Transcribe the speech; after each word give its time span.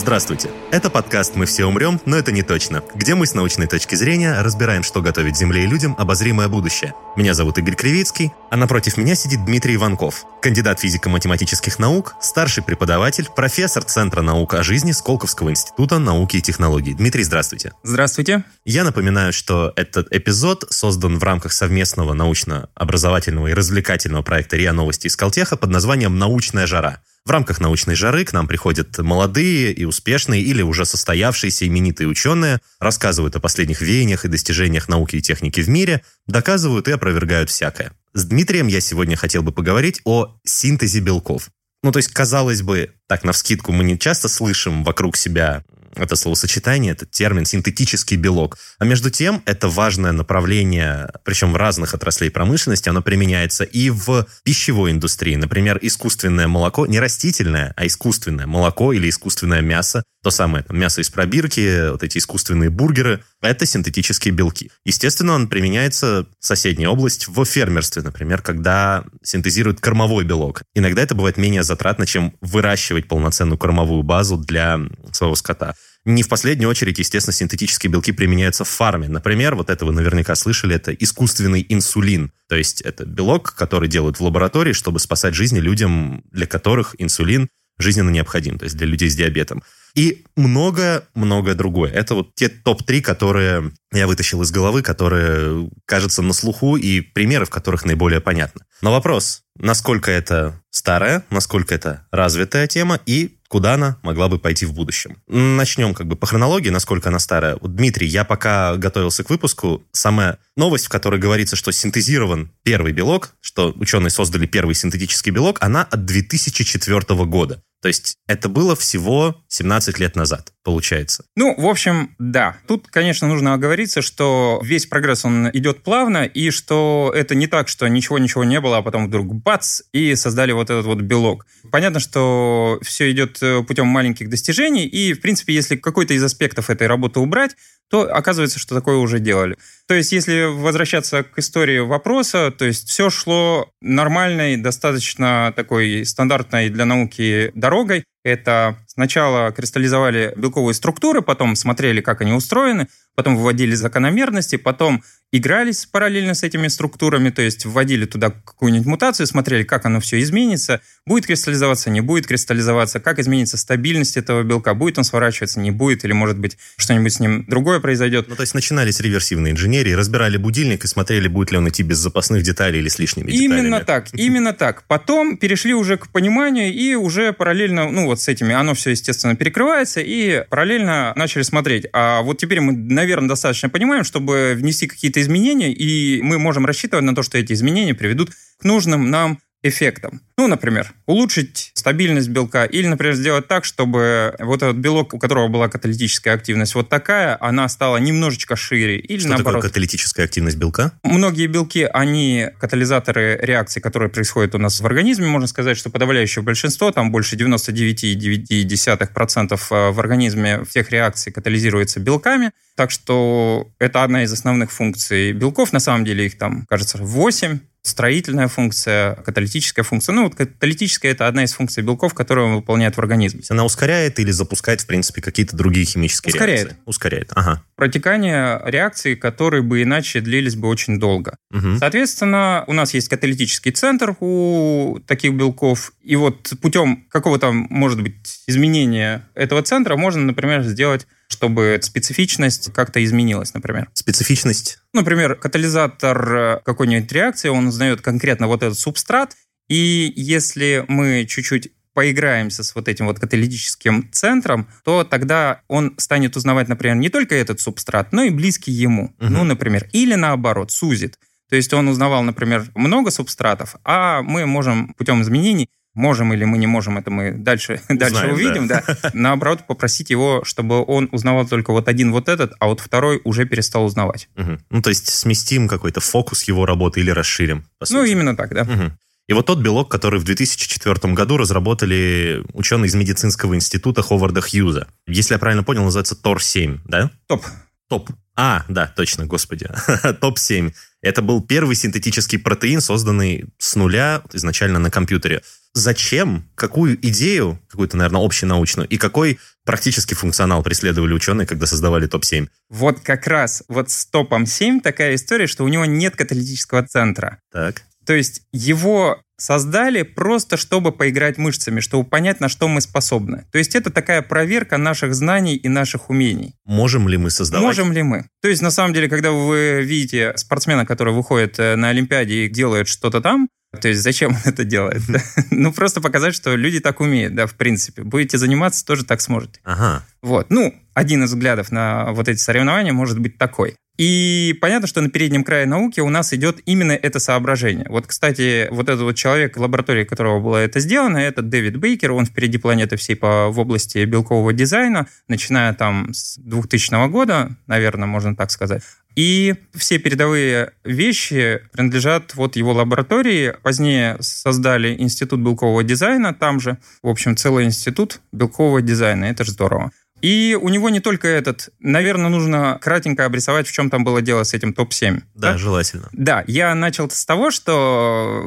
Здравствуйте. 0.00 0.50
Это 0.70 0.88
подкаст 0.88 1.36
«Мы 1.36 1.44
все 1.44 1.66
умрем, 1.66 2.00
но 2.06 2.16
это 2.16 2.32
не 2.32 2.42
точно», 2.42 2.82
где 2.94 3.14
мы 3.14 3.26
с 3.26 3.34
научной 3.34 3.66
точки 3.66 3.96
зрения 3.96 4.40
разбираем, 4.40 4.82
что 4.82 5.02
готовит 5.02 5.36
Земле 5.36 5.64
и 5.64 5.66
людям 5.66 5.94
обозримое 5.98 6.48
будущее. 6.48 6.94
Меня 7.16 7.34
зовут 7.34 7.58
Игорь 7.58 7.74
Кривицкий, 7.74 8.32
а 8.50 8.56
напротив 8.56 8.96
меня 8.96 9.14
сидит 9.14 9.44
Дмитрий 9.44 9.74
Иванков, 9.74 10.24
кандидат 10.40 10.80
физико-математических 10.80 11.78
наук, 11.78 12.14
старший 12.18 12.62
преподаватель, 12.62 13.28
профессор 13.36 13.84
Центра 13.84 14.22
наук 14.22 14.54
о 14.54 14.62
жизни 14.62 14.92
Сколковского 14.92 15.50
института 15.50 15.98
науки 15.98 16.38
и 16.38 16.40
технологий. 16.40 16.94
Дмитрий, 16.94 17.22
здравствуйте. 17.22 17.72
Здравствуйте. 17.82 18.44
Я 18.64 18.84
напоминаю, 18.84 19.34
что 19.34 19.74
этот 19.76 20.10
эпизод 20.14 20.64
создан 20.70 21.18
в 21.18 21.22
рамках 21.22 21.52
совместного 21.52 22.14
научно-образовательного 22.14 23.48
и 23.48 23.52
развлекательного 23.52 24.22
проекта 24.22 24.56
РИА 24.56 24.72
Новости 24.72 25.08
из 25.08 25.16
Колтеха 25.16 25.58
под 25.58 25.68
названием 25.68 26.18
«Научная 26.18 26.66
жара». 26.66 27.02
В 27.26 27.30
рамках 27.30 27.60
научной 27.60 27.94
жары 27.94 28.24
к 28.24 28.32
нам 28.32 28.48
приходят 28.48 28.96
молодые 28.98 29.72
и 29.72 29.84
успешные 29.84 30.42
или 30.42 30.62
уже 30.62 30.86
состоявшиеся 30.86 31.66
именитые 31.66 32.08
ученые, 32.08 32.60
рассказывают 32.78 33.36
о 33.36 33.40
последних 33.40 33.82
веяниях 33.82 34.24
и 34.24 34.28
достижениях 34.28 34.88
науки 34.88 35.16
и 35.16 35.22
техники 35.22 35.60
в 35.60 35.68
мире, 35.68 36.02
доказывают 36.26 36.88
и 36.88 36.92
опровергают 36.92 37.50
всякое. 37.50 37.92
С 38.14 38.24
Дмитрием 38.24 38.66
я 38.68 38.80
сегодня 38.80 39.16
хотел 39.16 39.42
бы 39.42 39.52
поговорить 39.52 40.00
о 40.04 40.34
синтезе 40.44 41.00
белков. 41.00 41.50
Ну, 41.82 41.92
то 41.92 41.98
есть, 41.98 42.12
казалось 42.12 42.62
бы, 42.62 42.92
так, 43.06 43.22
навскидку 43.24 43.72
мы 43.72 43.84
не 43.84 43.98
часто 43.98 44.28
слышим 44.28 44.82
вокруг 44.82 45.16
себя 45.16 45.64
это 45.96 46.16
словосочетание, 46.16 46.92
этот 46.92 47.10
термин 47.10 47.44
синтетический 47.44 48.16
белок. 48.16 48.58
А 48.78 48.84
между 48.84 49.10
тем, 49.10 49.42
это 49.46 49.68
важное 49.68 50.12
направление, 50.12 51.10
причем 51.24 51.52
в 51.52 51.56
разных 51.56 51.94
отраслей 51.94 52.30
промышленности, 52.30 52.88
оно 52.88 53.02
применяется 53.02 53.64
и 53.64 53.90
в 53.90 54.26
пищевой 54.44 54.92
индустрии. 54.92 55.36
Например, 55.36 55.78
искусственное 55.82 56.48
молоко, 56.48 56.86
не 56.86 57.00
растительное, 57.00 57.72
а 57.76 57.86
искусственное 57.86 58.46
молоко 58.46 58.92
или 58.92 59.08
искусственное 59.08 59.60
мясо, 59.60 60.02
то 60.22 60.30
самое 60.30 60.64
там, 60.64 60.78
мясо 60.78 61.00
из 61.00 61.10
пробирки, 61.10 61.90
вот 61.90 62.02
эти 62.02 62.18
искусственные 62.18 62.70
бургеры, 62.70 63.22
это 63.42 63.66
синтетические 63.66 64.32
белки. 64.32 64.70
Естественно, 64.84 65.34
он 65.34 65.48
применяется 65.48 66.26
в 66.38 66.46
соседней 66.46 66.86
область 66.86 67.28
в 67.28 67.44
фермерстве, 67.44 68.02
например, 68.02 68.42
когда 68.42 69.04
синтезируют 69.22 69.80
кормовой 69.80 70.24
белок. 70.24 70.62
Иногда 70.74 71.02
это 71.02 71.14
бывает 71.14 71.36
менее 71.36 71.62
затратно, 71.62 72.06
чем 72.06 72.34
выращивать 72.40 73.08
полноценную 73.08 73.58
кормовую 73.58 74.02
базу 74.02 74.36
для 74.36 74.80
своего 75.12 75.34
скота. 75.34 75.74
Не 76.06 76.22
в 76.22 76.28
последнюю 76.28 76.70
очередь, 76.70 76.98
естественно, 76.98 77.34
синтетические 77.34 77.90
белки 77.90 78.12
применяются 78.12 78.64
в 78.64 78.68
фарме. 78.68 79.08
Например, 79.08 79.54
вот 79.54 79.68
это 79.68 79.84
вы 79.84 79.92
наверняка 79.92 80.34
слышали, 80.34 80.74
это 80.74 80.92
искусственный 80.92 81.64
инсулин. 81.68 82.32
То 82.48 82.56
есть 82.56 82.80
это 82.80 83.04
белок, 83.04 83.54
который 83.54 83.88
делают 83.88 84.18
в 84.18 84.22
лаборатории, 84.22 84.72
чтобы 84.72 84.98
спасать 84.98 85.34
жизни 85.34 85.60
людям, 85.60 86.24
для 86.32 86.46
которых 86.46 86.94
инсулин 86.98 87.48
жизненно 87.80 88.10
необходим, 88.10 88.58
то 88.58 88.64
есть 88.64 88.76
для 88.76 88.86
людей 88.86 89.10
с 89.10 89.16
диабетом. 89.16 89.62
И 89.94 90.24
много-много 90.36 91.54
другое. 91.54 91.90
Это 91.90 92.14
вот 92.14 92.34
те 92.34 92.48
топ-3, 92.48 93.00
которые 93.00 93.72
я 93.92 94.06
вытащил 94.06 94.42
из 94.42 94.52
головы, 94.52 94.82
которые 94.82 95.68
кажутся 95.84 96.22
на 96.22 96.32
слуху 96.32 96.76
и 96.76 97.00
примеры, 97.00 97.44
в 97.44 97.50
которых 97.50 97.84
наиболее 97.84 98.20
понятно. 98.20 98.64
Но 98.82 98.92
вопрос, 98.92 99.42
насколько 99.56 100.10
это 100.10 100.60
старая, 100.70 101.24
насколько 101.30 101.74
это 101.74 102.06
развитая 102.12 102.66
тема 102.68 103.00
и 103.04 103.36
куда 103.48 103.74
она 103.74 103.98
могла 104.02 104.28
бы 104.28 104.38
пойти 104.38 104.64
в 104.64 104.72
будущем. 104.72 105.16
Начнем 105.26 105.92
как 105.92 106.06
бы 106.06 106.14
по 106.14 106.24
хронологии, 106.24 106.70
насколько 106.70 107.08
она 107.08 107.18
старая. 107.18 107.56
Вот, 107.60 107.74
Дмитрий, 107.74 108.06
я 108.06 108.24
пока 108.24 108.76
готовился 108.76 109.24
к 109.24 109.30
выпуску, 109.30 109.82
самая 109.90 110.38
новость, 110.56 110.86
в 110.86 110.88
которой 110.88 111.18
говорится, 111.18 111.56
что 111.56 111.72
синтезирован 111.72 112.52
первый 112.62 112.92
белок, 112.92 113.34
что 113.40 113.72
ученые 113.76 114.10
создали 114.10 114.46
первый 114.46 114.76
синтетический 114.76 115.32
белок, 115.32 115.58
она 115.60 115.82
от 115.82 116.04
2004 116.04 117.00
года. 117.24 117.60
То 117.82 117.88
есть 117.88 118.18
это 118.26 118.48
было 118.48 118.76
всего 118.76 119.42
17 119.48 119.98
лет 119.98 120.14
назад, 120.14 120.52
получается. 120.62 121.24
Ну, 121.34 121.54
в 121.56 121.66
общем, 121.66 122.14
да. 122.18 122.58
Тут, 122.68 122.88
конечно, 122.88 123.26
нужно 123.26 123.54
оговориться, 123.54 124.02
что 124.02 124.60
весь 124.62 124.86
прогресс, 124.86 125.24
он 125.24 125.48
идет 125.52 125.82
плавно, 125.82 126.24
и 126.24 126.50
что 126.50 127.12
это 127.14 127.34
не 127.34 127.46
так, 127.46 127.68
что 127.68 127.88
ничего-ничего 127.88 128.44
не 128.44 128.60
было, 128.60 128.78
а 128.78 128.82
потом 128.82 129.06
вдруг 129.06 129.34
бац, 129.34 129.80
и 129.92 130.14
создали 130.14 130.52
вот 130.52 130.68
этот 130.68 130.84
вот 130.84 131.00
белок. 131.00 131.46
Понятно, 131.72 132.00
что 132.00 132.78
все 132.82 133.10
идет 133.10 133.38
э, 133.42 133.62
путем 133.62 133.86
маленьких 133.86 134.28
достижений, 134.28 134.86
и, 134.86 135.14
в 135.14 135.20
принципе, 135.20 135.54
если 135.54 135.76
какой-то 135.76 136.12
из 136.12 136.22
аспектов 136.22 136.68
этой 136.68 136.86
работы 136.86 137.20
убрать, 137.20 137.56
то 137.90 138.02
оказывается, 138.02 138.60
что 138.60 138.74
такое 138.74 138.96
уже 138.96 139.18
делали. 139.18 139.56
То 139.86 139.94
есть, 139.94 140.12
если 140.12 140.44
возвращаться 140.44 141.24
к 141.24 141.38
истории 141.38 141.80
вопроса, 141.80 142.52
то 142.56 142.64
есть 142.64 142.88
все 142.88 143.10
шло 143.10 143.68
нормальной, 143.80 144.56
достаточно 144.56 145.52
такой 145.56 146.06
стандартной 146.06 146.68
для 146.68 146.84
науки 146.84 147.50
дорогой. 147.54 148.04
Это 148.22 148.78
сначала 148.86 149.50
кристаллизовали 149.50 150.32
белковые 150.36 150.74
структуры, 150.74 151.20
потом 151.20 151.56
смотрели, 151.56 152.00
как 152.00 152.20
они 152.20 152.32
устроены, 152.32 152.86
потом 153.16 153.36
выводили 153.36 153.74
закономерности, 153.74 154.56
потом 154.56 155.02
игрались 155.32 155.86
параллельно 155.86 156.34
с 156.34 156.42
этими 156.42 156.68
структурами, 156.68 157.30
то 157.30 157.42
есть 157.42 157.64
вводили 157.64 158.04
туда 158.04 158.30
какую-нибудь 158.30 158.86
мутацию, 158.86 159.26
смотрели, 159.26 159.62
как 159.62 159.86
оно 159.86 160.00
все 160.00 160.20
изменится, 160.20 160.80
будет 161.06 161.26
кристаллизоваться, 161.26 161.90
не 161.90 162.00
будет 162.00 162.26
кристаллизоваться, 162.26 163.00
как 163.00 163.18
изменится 163.18 163.56
стабильность 163.56 164.16
этого 164.16 164.42
белка, 164.42 164.74
будет 164.74 164.98
он 164.98 165.04
сворачиваться, 165.04 165.60
не 165.60 165.70
будет, 165.70 166.04
или, 166.04 166.12
может 166.12 166.38
быть, 166.38 166.58
что-нибудь 166.76 167.12
с 167.12 167.20
ним 167.20 167.44
другое 167.46 167.80
произойдет. 167.80 168.26
Ну, 168.28 168.34
то 168.34 168.42
есть 168.42 168.54
начинались 168.54 169.00
реверсивные 169.00 169.52
инженерии, 169.52 169.92
разбирали 169.92 170.36
будильник 170.36 170.84
и 170.84 170.88
смотрели, 170.88 171.28
будет 171.28 171.52
ли 171.52 171.58
он 171.58 171.68
идти 171.68 171.82
без 171.82 171.98
запасных 171.98 172.42
деталей 172.42 172.80
или 172.80 172.88
с 172.88 172.98
лишними 172.98 173.30
именно 173.30 173.42
деталями. 173.42 173.66
Именно 173.66 173.84
так, 173.84 174.08
именно 174.14 174.52
так. 174.52 174.82
Потом 174.88 175.36
перешли 175.36 175.74
уже 175.74 175.96
к 175.96 176.08
пониманию 176.08 176.72
и 176.72 176.94
уже 176.94 177.32
параллельно, 177.32 177.90
ну, 177.90 178.06
вот 178.06 178.20
с 178.20 178.28
этими, 178.28 178.54
оно 178.54 178.74
все, 178.74 178.90
естественно, 178.90 179.36
перекрывается, 179.36 180.00
и 180.00 180.44
параллельно 180.48 181.12
начали 181.14 181.42
смотреть. 181.42 181.86
А 181.92 182.22
вот 182.22 182.38
теперь 182.38 182.60
мы, 182.60 182.72
наверное, 182.72 183.28
достаточно 183.28 183.68
понимаем, 183.68 184.02
чтобы 184.02 184.54
внести 184.56 184.88
какие-то 184.88 185.19
изменения, 185.20 185.72
и 185.72 186.20
мы 186.22 186.38
можем 186.38 186.66
рассчитывать 186.66 187.04
на 187.04 187.14
то, 187.14 187.22
что 187.22 187.38
эти 187.38 187.52
изменения 187.52 187.94
приведут 187.94 188.30
к 188.58 188.64
нужным 188.64 189.10
нам 189.10 189.40
эффектом. 189.62 190.22
Ну, 190.38 190.46
например, 190.46 190.94
улучшить 191.04 191.72
стабильность 191.74 192.30
белка 192.30 192.64
или, 192.64 192.86
например, 192.86 193.14
сделать 193.14 193.46
так, 193.46 193.66
чтобы 193.66 194.34
вот 194.38 194.62
этот 194.62 194.76
белок, 194.76 195.12
у 195.12 195.18
которого 195.18 195.48
была 195.48 195.68
каталитическая 195.68 196.32
активность 196.34 196.74
вот 196.74 196.88
такая, 196.88 197.36
она 197.40 197.68
стала 197.68 197.98
немножечко 197.98 198.56
шире. 198.56 198.98
Или 198.98 199.18
Что 199.18 199.28
наоборот. 199.28 199.56
такое 199.56 199.68
каталитическая 199.68 200.24
активность 200.24 200.56
белка? 200.56 200.92
Многие 201.02 201.46
белки, 201.46 201.86
они 201.92 202.46
катализаторы 202.58 203.38
реакций, 203.42 203.82
которые 203.82 204.08
происходят 204.08 204.54
у 204.54 204.58
нас 204.58 204.80
в 204.80 204.86
организме. 204.86 205.26
Можно 205.26 205.46
сказать, 205.46 205.76
что 205.76 205.90
подавляющее 205.90 206.42
большинство, 206.42 206.90
там 206.90 207.12
больше 207.12 207.36
99,9% 207.36 209.52
э, 209.52 209.90
в 209.90 210.00
организме 210.00 210.64
всех 210.64 210.90
реакций 210.90 211.32
катализируется 211.32 212.00
белками. 212.00 212.52
Так 212.76 212.90
что 212.90 213.68
это 213.78 214.04
одна 214.04 214.22
из 214.22 214.32
основных 214.32 214.72
функций 214.72 215.32
белков. 215.32 215.74
На 215.74 215.80
самом 215.80 216.06
деле 216.06 216.24
их 216.24 216.38
там, 216.38 216.64
кажется, 216.66 216.96
8 216.98 217.58
строительная 217.82 218.48
функция, 218.48 219.14
каталитическая 219.16 219.84
функция. 219.84 220.12
Ну, 220.12 220.24
вот 220.24 220.34
каталитическая– 220.34 221.10
это 221.12 221.26
одна 221.26 221.44
из 221.44 221.52
функций 221.52 221.82
белков, 221.82 222.14
которую 222.14 222.48
он 222.48 222.54
выполняет 222.56 222.96
в 222.96 223.00
организме. 223.00 223.42
Она 223.48 223.64
ускоряет 223.64 224.18
или 224.18 224.30
запускает, 224.30 224.82
в 224.82 224.86
принципе, 224.86 225.22
какие-то 225.22 225.56
другие 225.56 225.86
химические 225.86 226.34
ускоряет. 226.34 226.60
реакции? 226.60 226.82
Ускоряет. 226.84 227.32
Ага. 227.34 227.62
Протекание 227.76 228.60
реакций, 228.64 229.16
которые 229.16 229.62
бы 229.62 229.82
иначе 229.82 230.20
длились 230.20 230.56
бы 230.56 230.68
очень 230.68 230.98
долго. 230.98 231.36
Угу. 231.52 231.78
Соответственно, 231.78 232.64
у 232.66 232.72
нас 232.72 232.92
есть 232.92 233.08
каталитический 233.08 233.72
центр 233.72 234.14
у 234.20 234.98
таких 235.06 235.32
белков, 235.34 235.92
и 236.02 236.16
вот 236.16 236.52
путем 236.60 237.06
какого-то, 237.10 237.50
может 237.52 238.02
быть, 238.02 238.42
изменения 238.46 239.26
этого 239.34 239.62
центра 239.62 239.96
можно, 239.96 240.22
например, 240.22 240.62
сделать 240.62 241.06
чтобы 241.30 241.78
специфичность 241.82 242.72
как-то 242.72 243.02
изменилась, 243.02 243.54
например. 243.54 243.88
Специфичность? 243.94 244.78
Например, 244.92 245.36
катализатор 245.36 246.34
э, 246.34 246.60
какой-нибудь 246.64 247.10
реакции, 247.12 247.48
он 247.48 247.68
узнает 247.68 248.00
конкретно 248.00 248.48
вот 248.48 248.62
этот 248.62 248.78
субстрат, 248.78 249.36
и 249.68 250.12
если 250.16 250.84
мы 250.88 251.24
чуть-чуть 251.26 251.72
поиграемся 251.94 252.62
с 252.62 252.74
вот 252.74 252.88
этим 252.88 253.06
вот 253.06 253.18
каталитическим 253.18 254.10
центром, 254.12 254.68
то 254.84 255.04
тогда 255.04 255.62
он 255.68 255.94
станет 255.98 256.36
узнавать, 256.36 256.68
например, 256.68 256.96
не 256.96 257.08
только 257.08 257.34
этот 257.34 257.60
субстрат, 257.60 258.12
но 258.12 258.22
и 258.22 258.30
близкий 258.30 258.72
ему. 258.72 259.14
Угу. 259.20 259.28
Ну, 259.28 259.44
например, 259.44 259.88
или 259.92 260.14
наоборот, 260.14 260.70
сузит. 260.70 261.18
То 261.48 261.56
есть 261.56 261.72
он 261.72 261.88
узнавал, 261.88 262.22
например, 262.22 262.66
много 262.74 263.10
субстратов, 263.10 263.76
а 263.84 264.22
мы 264.22 264.46
можем 264.46 264.94
путем 264.94 265.20
изменений 265.22 265.68
Можем 265.94 266.32
или 266.32 266.44
мы 266.44 266.58
не 266.58 266.66
можем, 266.66 266.98
это 266.98 267.10
мы 267.10 267.32
дальше, 267.32 267.80
Узнаем, 267.88 267.98
дальше 267.98 268.26
увидим, 268.28 268.68
да. 268.68 268.84
да. 268.86 269.10
Наоборот, 269.14 269.66
попросить 269.66 270.10
его, 270.10 270.42
чтобы 270.44 270.84
он 270.84 271.08
узнавал 271.10 271.46
только 271.46 271.72
вот 271.72 271.88
один 271.88 272.12
вот 272.12 272.28
этот, 272.28 272.52
а 272.60 272.66
вот 272.66 272.80
второй 272.80 273.20
уже 273.24 273.44
перестал 273.44 273.84
узнавать. 273.84 274.28
Угу. 274.36 274.58
Ну, 274.70 274.82
то 274.82 274.90
есть 274.90 275.08
сместим 275.08 275.68
какой-то 275.68 276.00
фокус 276.00 276.44
его 276.44 276.64
работы 276.64 277.00
или 277.00 277.10
расширим. 277.10 277.64
Ну, 277.90 278.04
именно 278.04 278.36
так, 278.36 278.54
да. 278.54 278.62
Угу. 278.62 278.92
И 279.30 279.32
вот 279.32 279.46
тот 279.46 279.60
белок, 279.60 279.88
который 279.88 280.18
в 280.18 280.24
2004 280.24 281.14
году 281.14 281.36
разработали 281.36 282.42
ученые 282.52 282.88
из 282.88 282.94
медицинского 282.94 283.54
института 283.54 284.02
Ховарда 284.02 284.40
Хьюза. 284.40 284.88
Если 285.06 285.34
я 285.34 285.38
правильно 285.38 285.62
понял, 285.62 285.84
называется 285.84 286.16
ТОР-7, 286.16 286.80
да? 286.84 287.10
Топ. 287.28 287.46
Топ. 287.88 288.10
А, 288.36 288.64
да, 288.68 288.92
точно, 288.96 289.26
господи. 289.26 289.68
Топ-7. 290.20 290.72
Это 291.02 291.22
был 291.22 291.42
первый 291.42 291.76
синтетический 291.76 292.38
протеин, 292.38 292.80
созданный 292.80 293.46
с 293.58 293.76
нуля 293.76 294.22
изначально 294.32 294.78
на 294.78 294.90
компьютере. 294.90 295.42
Зачем, 295.72 296.48
какую 296.56 296.96
идею, 297.06 297.60
какую-то, 297.68 297.96
наверное, 297.96 298.24
общенаучную, 298.24 298.88
и 298.88 298.96
какой 298.96 299.38
практический 299.64 300.14
функционал 300.14 300.62
преследовали 300.62 301.12
ученые, 301.12 301.46
когда 301.46 301.66
создавали 301.66 302.06
топ-7? 302.06 302.48
Вот 302.68 303.00
как 303.00 303.26
раз 303.26 303.62
вот 303.68 303.90
с 303.90 304.06
топом 304.06 304.46
7 304.46 304.80
такая 304.80 305.14
история, 305.14 305.46
что 305.46 305.64
у 305.64 305.68
него 305.68 305.84
нет 305.84 306.16
каталитического 306.16 306.86
центра. 306.86 307.38
Так. 307.52 307.82
То 308.04 308.14
есть 308.14 308.42
его 308.52 309.22
создали 309.40 310.02
просто, 310.02 310.56
чтобы 310.56 310.92
поиграть 310.92 311.38
мышцами, 311.38 311.80
чтобы 311.80 312.08
понять, 312.08 312.40
на 312.40 312.48
что 312.48 312.68
мы 312.68 312.80
способны. 312.80 313.46
То 313.52 313.58
есть 313.58 313.74
это 313.74 313.90
такая 313.90 314.22
проверка 314.22 314.76
наших 314.76 315.14
знаний 315.14 315.56
и 315.56 315.68
наших 315.68 316.10
умений. 316.10 316.54
Можем 316.64 317.08
ли 317.08 317.16
мы 317.16 317.30
создавать? 317.30 317.64
Можем 317.64 317.92
ли 317.92 318.02
мы? 318.02 318.26
То 318.42 318.48
есть 318.48 318.62
на 318.62 318.70
самом 318.70 318.92
деле, 318.92 319.08
когда 319.08 319.30
вы 319.30 319.82
видите 319.82 320.32
спортсмена, 320.36 320.84
который 320.84 321.14
выходит 321.14 321.58
э, 321.58 321.76
на 321.76 321.88
Олимпиаде 321.88 322.46
и 322.46 322.48
делает 322.48 322.88
что-то 322.88 323.20
там, 323.20 323.48
то 323.78 323.88
есть 323.88 324.02
зачем 324.02 324.32
он 324.32 324.38
это 324.44 324.64
делает? 324.64 325.02
ну, 325.50 325.72
просто 325.72 326.00
показать, 326.00 326.34
что 326.34 326.56
люди 326.56 326.80
так 326.80 327.00
умеют, 327.00 327.34
да, 327.34 327.46
в 327.46 327.54
принципе. 327.54 328.02
Будете 328.02 328.36
заниматься, 328.36 328.84
тоже 328.84 329.04
так 329.04 329.20
сможете. 329.20 329.60
Ага. 329.64 330.04
Вот. 330.22 330.50
Ну, 330.50 330.74
один 330.94 331.24
из 331.24 331.30
взглядов 331.30 331.70
на 331.70 332.12
вот 332.12 332.28
эти 332.28 332.38
соревнования 332.38 332.92
может 332.92 333.18
быть 333.18 333.38
такой. 333.38 333.76
И 334.00 334.56
понятно, 334.62 334.88
что 334.88 335.02
на 335.02 335.10
переднем 335.10 335.44
крае 335.44 335.66
науки 335.66 336.00
у 336.00 336.08
нас 336.08 336.32
идет 336.32 336.60
именно 336.64 336.92
это 336.92 337.20
соображение. 337.20 337.86
Вот, 337.90 338.06
кстати, 338.06 338.66
вот 338.70 338.88
этот 338.88 339.02
вот 339.02 339.14
человек, 339.14 339.58
в 339.58 339.60
лаборатории 339.60 340.04
которого 340.04 340.40
было 340.40 340.56
это 340.56 340.80
сделано, 340.80 341.18
это 341.18 341.42
Дэвид 341.42 341.76
Бейкер, 341.76 342.12
он 342.12 342.24
впереди 342.24 342.56
планеты 342.56 342.96
всей 342.96 343.14
по, 343.14 343.50
в 343.50 343.58
области 343.58 344.02
белкового 344.06 344.54
дизайна, 344.54 345.06
начиная 345.28 345.74
там 345.74 346.14
с 346.14 346.38
2000 346.38 347.08
года, 347.08 347.50
наверное, 347.66 348.06
можно 348.06 348.34
так 348.34 348.50
сказать. 348.50 348.82
И 349.16 349.54
все 349.74 349.98
передовые 349.98 350.72
вещи 350.84 351.62
принадлежат 351.72 352.34
вот 352.34 352.56
его 352.56 352.72
лаборатории. 352.72 353.54
Позднее 353.62 354.16
создали 354.20 354.96
институт 354.98 355.40
белкового 355.40 355.82
дизайна 355.82 356.34
там 356.34 356.60
же. 356.60 356.78
В 357.02 357.08
общем, 357.08 357.36
целый 357.36 357.64
институт 357.64 358.20
белкового 358.32 358.82
дизайна. 358.82 359.26
Это 359.26 359.44
же 359.44 359.52
здорово. 359.52 359.90
И 360.22 360.58
у 360.60 360.68
него 360.68 360.90
не 360.90 361.00
только 361.00 361.28
этот. 361.28 361.70
Наверное, 361.78 362.28
нужно 362.28 362.78
кратенько 362.80 363.24
обрисовать, 363.24 363.66
в 363.66 363.72
чем 363.72 363.90
там 363.90 364.04
было 364.04 364.20
дело 364.20 364.44
с 364.44 364.54
этим 364.54 364.72
топ-7. 364.72 365.22
Да, 365.34 365.52
да, 365.52 365.58
желательно. 365.58 366.08
Да, 366.12 366.44
я 366.46 366.74
начал 366.74 367.08
с 367.08 367.24
того, 367.24 367.50
что 367.50 368.44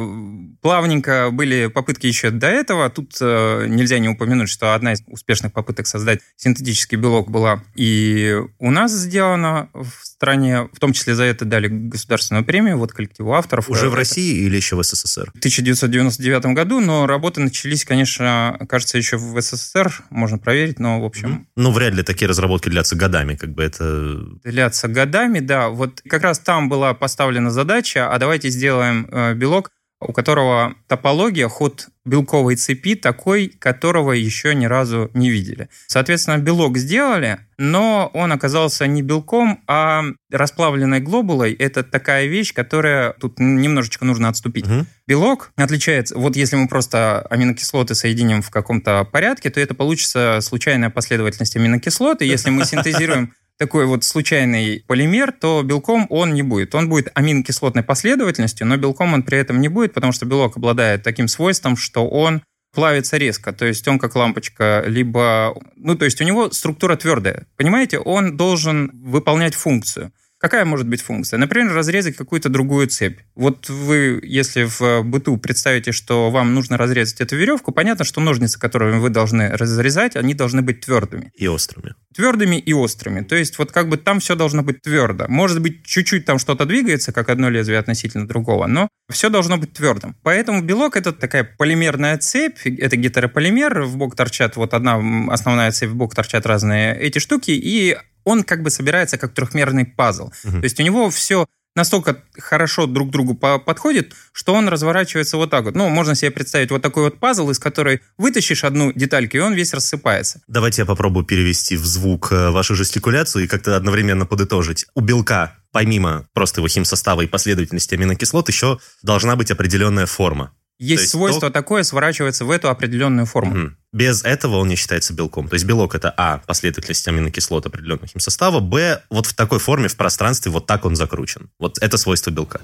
плавненько 0.61 1.29
были 1.31 1.67
попытки 1.67 2.07
еще 2.07 2.29
до 2.29 2.47
этого. 2.47 2.89
Тут 2.89 3.13
э, 3.19 3.65
нельзя 3.67 3.99
не 3.99 4.09
упомянуть, 4.09 4.49
что 4.49 4.75
одна 4.75 4.93
из 4.93 5.01
успешных 5.07 5.51
попыток 5.53 5.87
создать 5.87 6.19
синтетический 6.35 6.97
белок 6.97 7.29
была 7.29 7.63
и 7.75 8.39
у 8.59 8.71
нас 8.71 8.91
сделана 8.91 9.69
в 9.73 10.12
стране. 10.23 10.69
В 10.71 10.79
том 10.79 10.93
числе 10.93 11.15
за 11.15 11.23
это 11.25 11.43
дали 11.43 11.67
государственную 11.67 12.45
премию, 12.45 12.77
вот 12.77 12.93
коллективу 12.93 13.33
авторов. 13.33 13.69
Уже 13.69 13.89
в 13.89 13.93
России 13.95 14.45
или 14.45 14.55
еще 14.55 14.77
в 14.77 14.83
СССР? 14.83 15.31
В 15.33 15.39
1999 15.39 16.45
году, 16.55 16.79
но 16.79 17.05
работы 17.05 17.41
начались, 17.41 17.83
конечно, 17.83 18.57
кажется, 18.69 18.97
еще 18.97 19.17
в 19.17 19.41
СССР. 19.41 19.91
Можно 20.09 20.37
проверить, 20.37 20.79
но, 20.79 21.01
в 21.01 21.05
общем... 21.05 21.47
Ну, 21.57 21.71
вряд 21.71 21.93
ли 21.93 22.03
такие 22.03 22.29
разработки 22.29 22.69
длятся 22.69 22.95
годами, 22.95 23.35
как 23.35 23.53
бы 23.53 23.63
это... 23.63 24.21
Длятся 24.45 24.87
годами, 24.87 25.39
да. 25.39 25.67
Вот 25.67 26.01
как 26.07 26.23
раз 26.23 26.39
там 26.39 26.69
была 26.69 26.93
поставлена 26.93 27.51
задача, 27.51 28.09
а 28.09 28.17
давайте 28.17 28.49
сделаем 28.49 29.07
э, 29.11 29.33
белок, 29.33 29.71
у 30.07 30.13
которого 30.13 30.75
топология, 30.87 31.47
ход 31.47 31.89
белковой 32.05 32.55
цепи 32.55 32.95
такой, 32.95 33.47
которого 33.47 34.11
еще 34.11 34.53
ни 34.53 34.65
разу 34.65 35.09
не 35.13 35.29
видели. 35.29 35.69
Соответственно, 35.87 36.37
белок 36.37 36.77
сделали, 36.77 37.39
но 37.57 38.11
он 38.13 38.31
оказался 38.31 38.87
не 38.87 39.01
белком, 39.01 39.63
а 39.67 40.03
расплавленной 40.29 40.99
глобулой. 40.99 41.53
Это 41.53 41.83
такая 41.83 42.25
вещь, 42.25 42.53
которая 42.53 43.13
тут 43.13 43.39
немножечко 43.39 44.03
нужно 44.03 44.27
отступить. 44.27 44.67
Угу. 44.67 44.85
Белок 45.07 45.51
отличается, 45.55 46.17
вот 46.17 46.35
если 46.35 46.55
мы 46.55 46.67
просто 46.67 47.21
аминокислоты 47.29 47.95
соединим 47.95 48.41
в 48.41 48.49
каком-то 48.49 49.05
порядке, 49.05 49.49
то 49.49 49.59
это 49.61 49.73
получится 49.73 50.39
случайная 50.41 50.89
последовательность 50.89 51.55
аминокислот, 51.55 52.21
и 52.21 52.25
если 52.25 52.49
мы 52.49 52.65
синтезируем 52.65 53.33
такой 53.57 53.85
вот 53.85 54.03
случайный 54.03 54.83
полимер, 54.87 55.31
то 55.31 55.63
белком 55.63 56.07
он 56.09 56.33
не 56.33 56.43
будет. 56.43 56.75
Он 56.75 56.89
будет 56.89 57.09
аминокислотной 57.13 57.83
последовательностью, 57.83 58.67
но 58.67 58.77
белком 58.77 59.13
он 59.13 59.23
при 59.23 59.37
этом 59.37 59.61
не 59.61 59.69
будет, 59.69 59.93
потому 59.93 60.11
что 60.11 60.25
белок 60.25 60.57
обладает 60.57 61.03
таким 61.03 61.27
свойством, 61.27 61.77
что 61.77 62.07
он 62.07 62.41
плавится 62.73 63.17
резко, 63.17 63.53
то 63.53 63.65
есть 63.65 63.87
он 63.87 63.99
как 63.99 64.15
лампочка, 64.15 64.83
либо... 64.87 65.55
Ну, 65.75 65.95
то 65.95 66.05
есть 66.05 66.19
у 66.21 66.23
него 66.23 66.49
структура 66.51 66.95
твердая. 66.95 67.45
Понимаете, 67.55 67.99
он 67.99 68.35
должен 68.35 68.89
выполнять 69.03 69.53
функцию. 69.53 70.11
Какая 70.43 70.65
может 70.65 70.89
быть 70.89 71.01
функция? 71.01 71.37
Например, 71.37 71.73
разрезать 71.73 72.17
какую-то 72.17 72.49
другую 72.49 72.87
цепь. 72.87 73.21
Вот 73.33 73.69
вы, 73.69 74.19
если 74.23 74.65
в 74.65 75.01
быту 75.03 75.37
представите, 75.37 75.93
что 75.93 76.29
вам 76.31 76.53
нужно 76.53 76.75
разрезать 76.75 77.21
эту 77.21 77.37
веревку, 77.37 77.71
понятно, 77.71 78.03
что 78.03 78.19
ножницы, 78.19 78.59
которыми 78.59 78.99
вы 78.99 79.09
должны 79.09 79.51
разрезать, 79.51 80.17
они 80.17 80.33
должны 80.33 80.61
быть 80.61 80.81
твердыми. 80.81 81.31
И 81.33 81.47
острыми. 81.47 81.95
Твердыми 82.13 82.57
и 82.57 82.73
острыми. 82.73 83.21
То 83.21 83.37
есть 83.37 83.57
вот 83.57 83.71
как 83.71 83.87
бы 83.87 83.95
там 83.95 84.19
все 84.19 84.35
должно 84.35 84.63
быть 84.63 84.81
твердо. 84.81 85.27
Может 85.29 85.61
быть, 85.61 85.85
чуть-чуть 85.85 86.25
там 86.25 86.39
что-то 86.39 86.65
двигается, 86.65 87.13
как 87.13 87.29
одно 87.29 87.49
лезвие 87.49 87.79
относительно 87.79 88.27
другого, 88.27 88.67
но 88.67 88.89
все 89.09 89.29
должно 89.29 89.57
быть 89.57 89.71
твердым. 89.71 90.17
Поэтому 90.23 90.61
белок 90.61 90.97
это 90.97 91.13
такая 91.13 91.45
полимерная 91.45 92.17
цепь, 92.17 92.67
это 92.67 92.97
гетерополимер, 92.97 93.83
в 93.83 93.95
бок 93.95 94.17
торчат 94.17 94.57
вот 94.57 94.73
одна 94.73 95.01
основная 95.31 95.71
цепь, 95.71 95.91
в 95.91 95.95
бок 95.95 96.13
торчат 96.13 96.45
разные 96.45 96.99
эти 96.99 97.19
штуки, 97.19 97.51
и 97.51 97.97
он 98.23 98.43
как 98.43 98.63
бы 98.63 98.69
собирается 98.69 99.17
как 99.17 99.33
трехмерный 99.33 99.85
пазл. 99.85 100.31
Угу. 100.43 100.59
То 100.59 100.63
есть 100.63 100.79
у 100.79 100.83
него 100.83 101.09
все 101.09 101.47
настолько 101.75 102.23
хорошо 102.37 102.85
друг 102.85 103.09
к 103.09 103.11
другу 103.11 103.35
подходит, 103.35 104.13
что 104.31 104.53
он 104.53 104.67
разворачивается 104.67 105.37
вот 105.37 105.49
так 105.49 105.65
вот. 105.65 105.75
Ну, 105.75 105.89
можно 105.89 106.15
себе 106.15 106.31
представить 106.31 106.71
вот 106.71 106.81
такой 106.81 107.03
вот 107.03 107.19
пазл, 107.19 107.49
из 107.49 107.59
которой 107.59 108.01
вытащишь 108.17 108.63
одну 108.63 108.91
детальку, 108.93 109.37
и 109.37 109.39
он 109.39 109.53
весь 109.53 109.73
рассыпается. 109.73 110.41
Давайте 110.47 110.83
я 110.83 110.85
попробую 110.85 111.25
перевести 111.25 111.75
в 111.75 111.85
звук 111.85 112.31
э, 112.31 112.51
вашу 112.51 112.75
жестикуляцию 112.75 113.45
и 113.45 113.47
как-то 113.47 113.75
одновременно 113.75 114.25
подытожить. 114.25 114.85
У 114.93 115.01
белка, 115.01 115.55
помимо 115.71 116.27
просто 116.33 116.59
его 116.59 116.67
химсостава 116.67 117.21
и 117.21 117.27
последовательности 117.27 117.95
аминокислот, 117.95 118.47
еще 118.49 118.79
должна 119.01 119.35
быть 119.35 119.51
определенная 119.51 120.05
форма. 120.05 120.53
Есть, 120.79 121.01
есть 121.01 121.11
свойство 121.11 121.49
то... 121.49 121.51
такое, 121.51 121.83
сворачивается 121.83 122.45
в 122.45 122.51
эту 122.51 122.69
определенную 122.69 123.25
форму. 123.25 123.65
Угу. 123.65 123.73
Без 123.93 124.23
этого 124.23 124.57
он 124.57 124.67
не 124.67 124.75
считается 124.75 125.13
белком. 125.13 125.47
То 125.47 125.53
есть 125.53 125.65
белок 125.65 125.93
это 125.93 126.13
А, 126.17 126.39
последовательность 126.47 127.07
аминокислот 127.07 127.65
определенного 127.65 128.07
химсостава, 128.07 128.59
Б, 128.59 129.03
вот 129.09 129.27
в 129.27 129.33
такой 129.33 129.59
форме 129.59 129.87
в 129.87 129.95
пространстве 129.95 130.51
вот 130.51 130.65
так 130.65 130.85
он 130.85 130.95
закручен. 130.95 131.51
Вот 131.59 131.77
это 131.79 131.97
свойство 131.97 132.31
белка. 132.31 132.61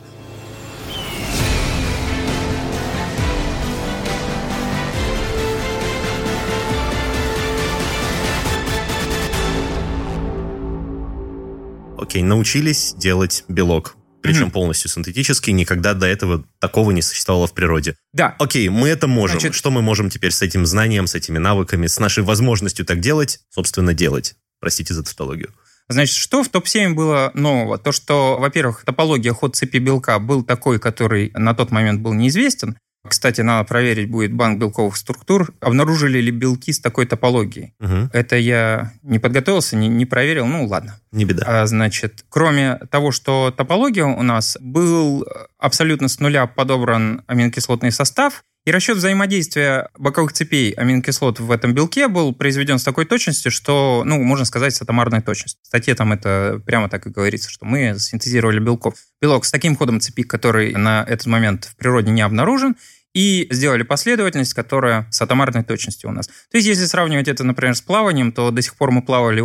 Окей, 11.98 12.24
научились 12.24 12.96
делать 12.98 13.44
белок 13.48 13.99
причем 14.21 14.47
mm-hmm. 14.47 14.51
полностью 14.51 14.89
синтетический, 14.89 15.53
никогда 15.53 15.93
до 15.93 16.05
этого 16.05 16.43
такого 16.59 16.91
не 16.91 17.01
существовало 17.01 17.47
в 17.47 17.53
природе. 17.53 17.95
Да. 18.13 18.35
Окей, 18.39 18.67
мы 18.69 18.89
это 18.89 19.07
можем. 19.07 19.39
Значит... 19.39 19.55
Что 19.55 19.71
мы 19.71 19.81
можем 19.81 20.09
теперь 20.09 20.31
с 20.31 20.41
этим 20.41 20.65
знанием, 20.65 21.07
с 21.07 21.15
этими 21.15 21.38
навыками, 21.38 21.88
с 21.88 21.99
нашей 21.99 22.23
возможностью 22.23 22.85
так 22.85 22.99
делать, 22.99 23.39
собственно, 23.49 23.93
делать? 23.93 24.35
Простите 24.59 24.93
за 24.93 25.03
тавтологию. 25.03 25.53
Значит, 25.88 26.17
что 26.17 26.43
в 26.43 26.49
топ-7 26.49 26.93
было 26.93 27.31
нового? 27.33 27.79
То, 27.79 27.91
что, 27.91 28.38
во-первых, 28.39 28.83
топология 28.85 29.33
ход 29.33 29.55
цепи 29.55 29.77
белка 29.77 30.19
был 30.19 30.43
такой, 30.43 30.79
который 30.79 31.31
на 31.33 31.55
тот 31.55 31.71
момент 31.71 32.01
был 32.01 32.13
неизвестен. 32.13 32.77
Кстати, 33.08 33.41
надо 33.41 33.68
проверить 33.68 34.10
будет 34.10 34.34
банк 34.34 34.60
белковых 34.60 34.98
структур. 34.98 35.53
Обнаружили 35.62 36.20
ли 36.20 36.32
белки 36.32 36.74
с 36.74 36.79
такой 36.79 37.06
топологией? 37.06 37.74
Угу. 37.79 38.10
Это 38.12 38.36
я 38.36 38.91
не 39.03 39.20
подготовился, 39.20 39.75
не, 39.77 39.88
не 39.88 40.06
проверил. 40.06 40.46
Ну, 40.46 40.65
ладно. 40.65 41.00
Не 41.12 41.25
беда. 41.25 41.44
А, 41.48 41.65
значит, 41.65 42.25
кроме 42.29 42.75
того, 42.91 43.12
что 43.12 43.51
топология 43.56 44.06
у 44.06 44.22
нас 44.22 44.58
был 44.60 45.25
абсолютно 45.58 46.08
с 46.10 46.20
нуля 46.20 46.46
подобран 46.46 47.24
аминокислотный 47.27 47.91
состав, 47.91 48.44
и 48.66 48.72
расчет 48.72 48.98
взаимодействия 48.98 49.89
боковых 49.98 50.34
цепей 50.34 50.72
аминокислот 50.72 51.39
в 51.39 51.51
этом 51.51 51.74
белке 51.74 52.08
был 52.08 52.34
произведен 52.34 52.78
с 52.78 52.84
такой 52.84 53.06
точностью, 53.06 53.51
что, 53.51 54.04
ну, 54.06 54.22
можно 54.22 54.46
сказать, 54.46 54.75
с 54.75 54.82
атомарной 54.82 55.22
точностью. 55.22 55.60
В 55.63 55.68
статье 55.68 55.96
там 55.96 56.13
это 56.13 56.62
прямо 56.66 56.89
так 56.89 57.08
и 57.08 57.10
говорится, 57.10 57.50
что 57.50 57.66
мы 57.66 57.96
синтезировали 57.98 58.60
белков. 58.60 58.96
Белок 59.22 59.46
с 59.46 59.51
таким 59.51 59.75
ходом 59.75 60.00
цепи, 60.00 60.24
который 60.24 60.74
на 60.75 61.04
этот 61.08 61.28
момент 61.28 61.66
в 61.66 61.75
природе 61.78 62.12
не 62.12 62.22
обнаружен, 62.22 62.75
и 63.13 63.48
сделали 63.50 63.84
последовательность, 63.84 64.54
которая 64.54 65.08
с 65.10 65.22
атомарной 65.22 65.63
точностью 65.63 66.10
у 66.10 66.13
нас. 66.13 66.28
То 66.28 66.58
есть, 66.58 66.68
если 66.68 66.86
сравнивать 66.86 67.28
это, 67.28 67.44
например, 67.44 67.75
с 67.75 67.82
плаванием, 67.82 68.32
то 68.32 68.51
до 68.51 68.62
сих 68.62 68.75
пор 68.75 68.92
мы 68.92 69.01
плавали, 69.01 69.42